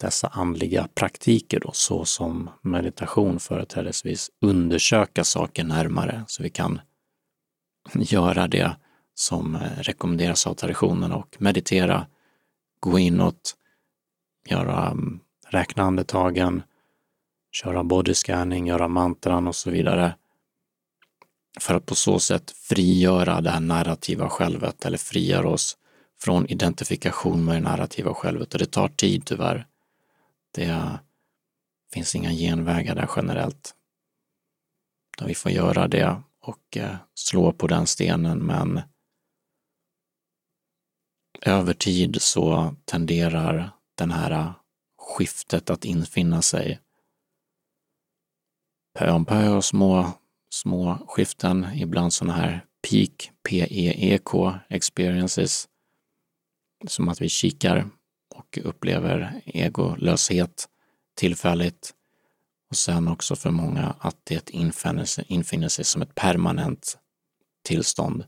dessa 0.00 0.28
andliga 0.28 0.88
praktiker 0.94 1.60
då, 1.60 1.70
så 1.72 2.04
som 2.04 2.50
meditation 2.62 3.40
företrädesvis, 3.40 4.30
undersöka 4.40 5.24
saker 5.24 5.64
närmare 5.64 6.24
så 6.26 6.42
vi 6.42 6.50
kan 6.50 6.80
göra 7.94 8.48
det 8.48 8.76
som 9.14 9.54
eh, 9.54 9.78
rekommenderas 9.78 10.46
av 10.46 10.54
traditionen 10.54 11.12
och 11.12 11.36
meditera, 11.38 12.06
gå 12.80 12.98
inåt, 12.98 13.56
göra, 14.46 14.90
mm, 14.90 15.20
räkna 15.48 15.82
andetagen, 15.82 16.62
köra 17.52 17.84
bodyscanning, 17.84 18.66
göra 18.66 18.88
mantran 18.88 19.48
och 19.48 19.56
så 19.56 19.70
vidare. 19.70 20.14
För 21.60 21.74
att 21.74 21.86
på 21.86 21.94
så 21.94 22.18
sätt 22.18 22.50
frigöra 22.50 23.40
det 23.40 23.50
här 23.50 23.60
narrativa 23.60 24.28
självet 24.28 24.84
eller 24.84 24.98
frigöra 24.98 25.48
oss 25.48 25.76
från 26.20 26.46
identifikation 26.46 27.44
med 27.44 27.56
det 27.56 27.60
narrativa 27.60 28.14
självet. 28.14 28.52
Och 28.52 28.58
det 28.58 28.70
tar 28.70 28.88
tid 28.88 29.24
tyvärr. 29.26 29.66
Det 30.54 30.98
finns 31.92 32.14
inga 32.14 32.32
genvägar 32.32 32.94
där 32.94 33.10
generellt. 33.16 33.74
vi 35.20 35.34
får 35.34 35.52
göra 35.52 35.88
det 35.88 36.22
och 36.40 36.76
eh, 36.76 36.96
slå 37.14 37.52
på 37.52 37.66
den 37.66 37.86
stenen 37.86 38.38
men 38.38 38.80
över 41.42 41.74
tid 41.74 42.22
så 42.22 42.74
tenderar 42.84 43.70
den 43.94 44.10
här 44.10 44.52
skiftet 44.98 45.70
att 45.70 45.84
infinna 45.84 46.42
sig. 46.42 46.80
Pö 48.98 49.10
om 49.10 49.24
pö 49.24 49.48
och 49.48 49.64
små, 49.64 50.12
små 50.50 50.98
skiften, 51.08 51.66
ibland 51.74 52.12
sådana 52.12 52.34
här 52.34 52.64
peak, 52.90 53.30
P-E-E-K 53.48 54.54
experiences, 54.68 55.68
som 56.86 57.08
att 57.08 57.20
vi 57.20 57.28
kikar 57.28 57.90
och 58.34 58.58
upplever 58.64 59.42
egolöshet 59.44 60.68
tillfälligt 61.16 61.94
och 62.70 62.76
sen 62.76 63.08
också 63.08 63.36
för 63.36 63.50
många 63.50 63.96
att 64.00 64.16
det 64.24 64.50
infinner 64.50 65.04
sig, 65.04 65.24
infinner 65.28 65.68
sig 65.68 65.84
som 65.84 66.02
ett 66.02 66.14
permanent 66.14 66.98
tillstånd 67.64 68.24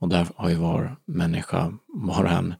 och 0.00 0.08
där 0.08 0.28
har 0.36 0.48
ju 0.48 0.54
var 0.56 0.96
människa, 1.04 1.78
var 1.86 2.24
en, 2.24 2.54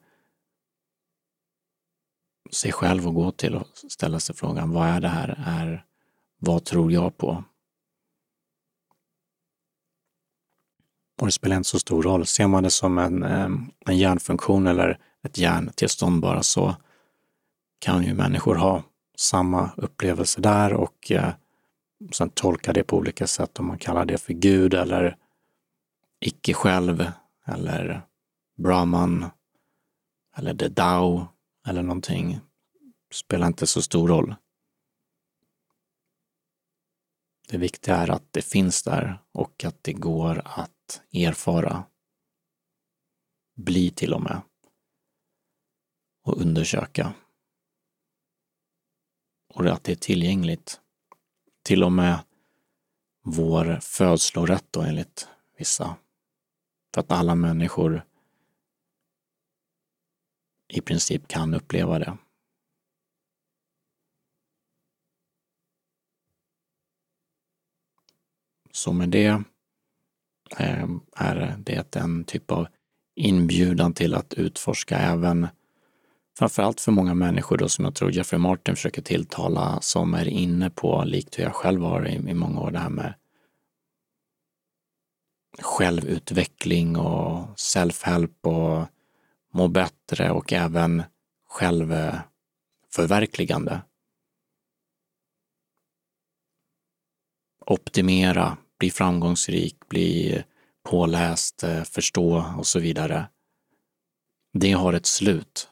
sig 2.50 2.72
själv 2.72 3.08
att 3.08 3.14
gå 3.14 3.30
till 3.30 3.54
och 3.54 3.66
ställa 3.74 4.20
sig 4.20 4.34
frågan, 4.34 4.70
vad 4.70 4.88
är 4.88 5.00
det 5.00 5.08
här? 5.08 5.44
Är, 5.46 5.84
vad 6.44 6.64
tror 6.64 6.92
jag 6.92 7.18
på? 7.18 7.44
Och 11.20 11.26
det 11.26 11.32
spelar 11.32 11.56
inte 11.56 11.68
så 11.68 11.78
stor 11.78 12.02
roll. 12.02 12.26
Ser 12.26 12.46
man 12.46 12.62
det 12.62 12.70
som 12.70 12.98
en, 12.98 13.22
eh, 13.22 13.48
en 13.86 13.98
hjärnfunktion 13.98 14.66
eller 14.66 14.98
ett 15.22 15.38
hjärntillstånd 15.38 16.22
bara 16.22 16.42
så 16.42 16.76
kan 17.78 18.04
ju 18.04 18.14
människor 18.14 18.54
ha 18.54 18.82
samma 19.16 19.70
upplevelse 19.76 20.40
där 20.40 20.72
och 20.72 21.12
eh, 21.12 21.32
sen 22.12 22.30
tolka 22.30 22.72
det 22.72 22.84
på 22.84 22.96
olika 22.96 23.26
sätt 23.26 23.60
om 23.60 23.66
man 23.66 23.78
kallar 23.78 24.04
det 24.04 24.18
för 24.18 24.32
Gud 24.32 24.74
eller 24.74 25.16
icke 26.20 26.54
själv 26.54 27.06
eller 27.46 28.02
Brahman 28.56 29.26
eller 30.36 30.54
The 30.54 30.68
Dao 30.68 31.26
eller 31.66 31.82
någonting 31.82 32.40
spelar 33.12 33.46
inte 33.46 33.66
så 33.66 33.82
stor 33.82 34.08
roll. 34.08 34.34
Det 37.48 37.58
viktiga 37.58 37.96
är 37.96 38.10
att 38.10 38.32
det 38.32 38.42
finns 38.42 38.82
där 38.82 39.18
och 39.32 39.64
att 39.64 39.84
det 39.84 39.92
går 39.92 40.42
att 40.44 41.02
erfara, 41.12 41.84
bli 43.54 43.90
till 43.90 44.14
och 44.14 44.22
med 44.22 44.42
och 46.22 46.40
undersöka. 46.40 47.14
Och 49.54 49.66
att 49.66 49.84
det 49.84 49.92
är 49.92 49.96
tillgängligt. 49.96 50.80
Till 51.62 51.84
och 51.84 51.92
med 51.92 52.18
vår 53.22 53.78
födslorätt 53.80 54.66
då 54.70 54.82
enligt 54.82 55.28
vissa 55.58 55.96
för 56.94 57.00
att 57.00 57.12
alla 57.12 57.34
människor 57.34 58.04
i 60.68 60.80
princip 60.80 61.28
kan 61.28 61.54
uppleva 61.54 61.98
det. 61.98 62.16
Så 68.74 68.92
med 68.92 69.08
det 69.08 69.42
eh, 70.58 70.88
är 71.16 71.56
det 71.64 71.96
en 71.96 72.24
typ 72.24 72.50
av 72.50 72.66
inbjudan 73.16 73.92
till 73.92 74.14
att 74.14 74.34
utforska 74.34 74.98
även 74.98 75.48
framförallt 76.38 76.80
för 76.80 76.92
många 76.92 77.14
människor 77.14 77.56
då 77.56 77.68
som 77.68 77.84
jag 77.84 77.94
tror 77.94 78.12
Jeffrey 78.12 78.40
Martin 78.40 78.76
försöker 78.76 79.02
tilltala 79.02 79.80
som 79.80 80.14
är 80.14 80.28
inne 80.28 80.70
på, 80.70 81.04
likt 81.04 81.38
hur 81.38 81.44
jag 81.44 81.54
själv 81.54 81.82
har 81.82 82.08
i, 82.08 82.14
i 82.14 82.34
många 82.34 82.60
år, 82.60 82.70
det 82.70 82.78
här 82.78 82.90
med 82.90 83.14
självutveckling 85.62 86.96
och 86.96 87.48
self-help 87.56 88.46
och 88.46 88.86
må 89.52 89.68
bättre 89.68 90.30
och 90.30 90.52
även 90.52 91.02
självförverkligande. 91.48 93.80
Optimera, 97.66 98.56
bli 98.78 98.90
framgångsrik, 98.90 99.88
bli 99.88 100.42
påläst, 100.82 101.62
eh, 101.62 101.82
förstå 101.82 102.54
och 102.58 102.66
så 102.66 102.80
vidare. 102.80 103.28
Det 104.52 104.72
har 104.72 104.92
ett 104.92 105.06
slut. 105.06 105.68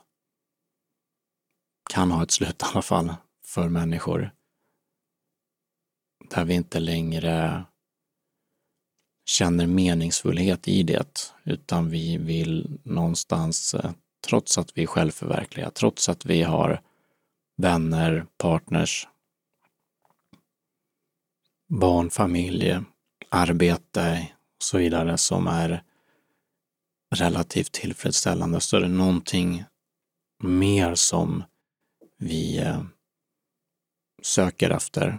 Kan 1.91 2.11
ha 2.11 2.23
ett 2.23 2.31
slut 2.31 2.63
i 2.63 2.65
alla 2.73 2.83
fall 2.83 3.15
för 3.45 3.69
människor. 3.69 4.31
Där 6.31 6.45
vi 6.45 6.55
inte 6.55 6.81
längre 6.81 7.65
känner 9.25 9.67
meningsfullhet 9.67 10.69
i 10.69 10.83
det, 10.83 11.33
utan 11.45 11.91
vi 11.91 12.17
vill 12.17 12.81
någonstans, 12.83 13.75
eh, 13.75 13.91
trots 14.27 14.59
att 14.59 14.79
vi 14.79 14.83
är 14.83 14.87
självförverkliga, 14.87 15.71
trots 15.71 16.09
att 16.09 16.27
vi 16.27 16.43
har 16.43 16.81
vänner, 17.57 18.27
partners, 18.37 19.09
barn, 21.69 22.11
familj, 22.11 22.79
arbete 23.33 24.29
och 24.57 24.63
så 24.63 24.79
vidare 24.79 25.19
som 25.19 25.47
är 25.47 25.83
relativt 27.15 27.73
tillfredsställande, 27.73 28.61
så 28.61 28.77
är 28.77 28.81
det 28.81 28.89
någonting 28.89 29.65
mer 30.43 30.95
som 30.95 31.45
vi 32.19 32.59
eh, 32.59 32.83
söker 34.23 34.71
efter. 34.71 35.19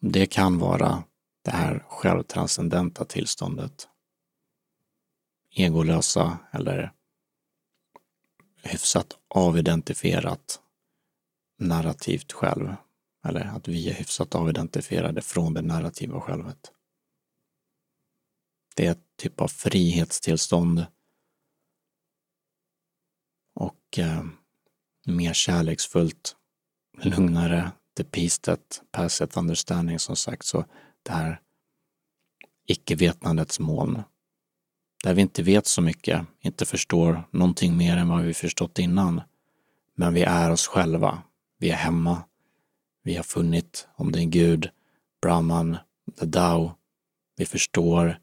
Det 0.00 0.26
kan 0.26 0.58
vara 0.58 1.04
det 1.42 1.50
här 1.50 1.84
självtranscendenta 1.88 3.04
tillståndet. 3.04 3.88
Egolösa 5.50 6.38
eller 6.52 6.92
hyfsat 8.62 9.18
avidentifierat 9.28 10.60
narrativt 11.58 12.32
själv. 12.32 12.74
Eller 13.28 13.44
att 13.44 13.68
vi 13.68 13.90
är 13.90 13.94
hyfsat 13.94 14.34
avidentifierade 14.34 15.22
från 15.22 15.54
det 15.54 15.62
narrativa 15.62 16.20
självet. 16.20 16.72
Det 18.74 18.86
är 18.86 18.90
ett 18.90 19.16
typ 19.16 19.40
av 19.40 19.48
frihetstillstånd 19.48 20.86
och 23.54 23.98
eh, 23.98 24.24
mer 25.06 25.32
kärleksfullt, 25.32 26.36
lugnare, 27.02 27.72
the 27.96 28.04
peace 28.04 28.40
that 28.42 28.82
passeth 28.90 29.38
understanding 29.38 29.98
som 29.98 30.16
sagt. 30.16 30.46
Så 30.46 30.64
det 31.02 31.12
här 31.12 31.40
icke-vetandets 32.66 33.60
moln. 33.60 34.02
där 35.04 35.14
vi 35.14 35.22
inte 35.22 35.42
vet 35.42 35.66
så 35.66 35.82
mycket, 35.82 36.26
inte 36.40 36.66
förstår 36.66 37.28
någonting 37.30 37.76
mer 37.76 37.96
än 37.96 38.08
vad 38.08 38.22
vi 38.22 38.34
förstått 38.34 38.78
innan. 38.78 39.20
Men 39.94 40.14
vi 40.14 40.22
är 40.22 40.50
oss 40.50 40.66
själva. 40.66 41.22
Vi 41.58 41.70
är 41.70 41.76
hemma. 41.76 42.22
Vi 43.06 43.16
har 43.16 43.22
funnit, 43.22 43.88
om 43.94 44.12
det 44.12 44.20
är 44.20 44.24
Gud, 44.24 44.70
Brahman, 45.22 45.76
the 46.18 46.26
Dao. 46.26 46.72
Vi 47.36 47.46
förstår 47.46 48.18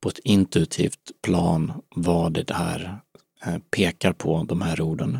på 0.00 0.08
ett 0.08 0.18
intuitivt 0.18 1.10
plan 1.22 1.82
vad 1.94 2.32
det 2.32 2.54
här 2.54 3.00
eh, 3.44 3.58
pekar 3.58 4.12
på, 4.12 4.44
de 4.44 4.60
här 4.60 4.80
orden. 4.80 5.18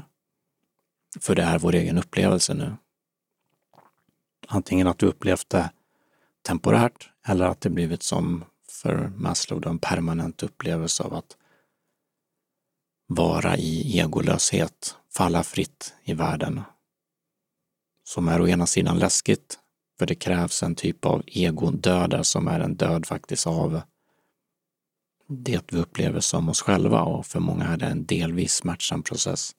För 1.21 1.35
det 1.35 1.43
är 1.43 1.59
vår 1.59 1.75
egen 1.75 1.99
upplevelse 1.99 2.55
nu. 2.55 2.77
Antingen 4.47 4.87
att 4.87 4.99
du 4.99 5.07
upplevt 5.07 5.51
det 5.51 5.71
temporärt 6.43 7.11
eller 7.27 7.47
att 7.47 7.61
det 7.61 7.71
blivit 7.71 8.03
som 8.03 8.45
för 8.69 9.13
Maslow 9.17 9.67
en 9.67 9.79
permanent 9.79 10.43
upplevelse 10.43 11.03
av 11.03 11.15
att 11.15 11.37
vara 13.07 13.57
i 13.57 13.99
egolöshet, 13.99 14.97
falla 15.11 15.43
fritt 15.43 15.95
i 16.05 16.15
världen. 16.15 16.63
Som 18.09 18.29
är 18.29 18.41
å 18.41 18.49
ena 18.49 18.67
sidan 18.67 18.99
läskigt, 18.99 19.59
för 19.99 20.07
det 20.07 20.15
krävs 20.15 20.63
en 20.63 20.75
typ 20.75 21.05
av 21.05 21.23
egodöd 21.27 22.27
som 22.27 22.49
är 22.49 22.61
en 22.61 22.77
död 22.77 23.07
faktiskt 23.07 23.47
av 23.47 23.81
det 25.29 25.73
vi 25.73 25.79
upplever 25.79 26.21
som 26.21 26.49
oss 26.49 26.63
själva 26.63 27.03
och 27.03 27.27
för 27.27 27.41
många 27.41 27.65
är 27.65 27.77
det 27.77 27.87
en 27.87 28.07
delvis 28.07 28.53
smärtsam 28.55 29.03
process. 29.03 29.53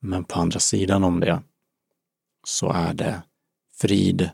Men 0.00 0.24
på 0.24 0.40
andra 0.40 0.60
sidan 0.60 1.04
om 1.04 1.20
det 1.20 1.42
så 2.46 2.70
är 2.72 2.94
det 2.94 3.22
frid 3.72 4.30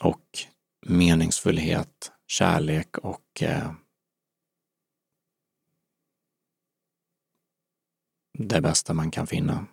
och 0.00 0.38
meningsfullhet, 0.86 2.12
kärlek 2.26 2.98
och 2.98 3.42
eh, 3.42 3.72
det 8.38 8.60
bästa 8.60 8.94
man 8.94 9.10
kan 9.10 9.26
finna. 9.26 9.66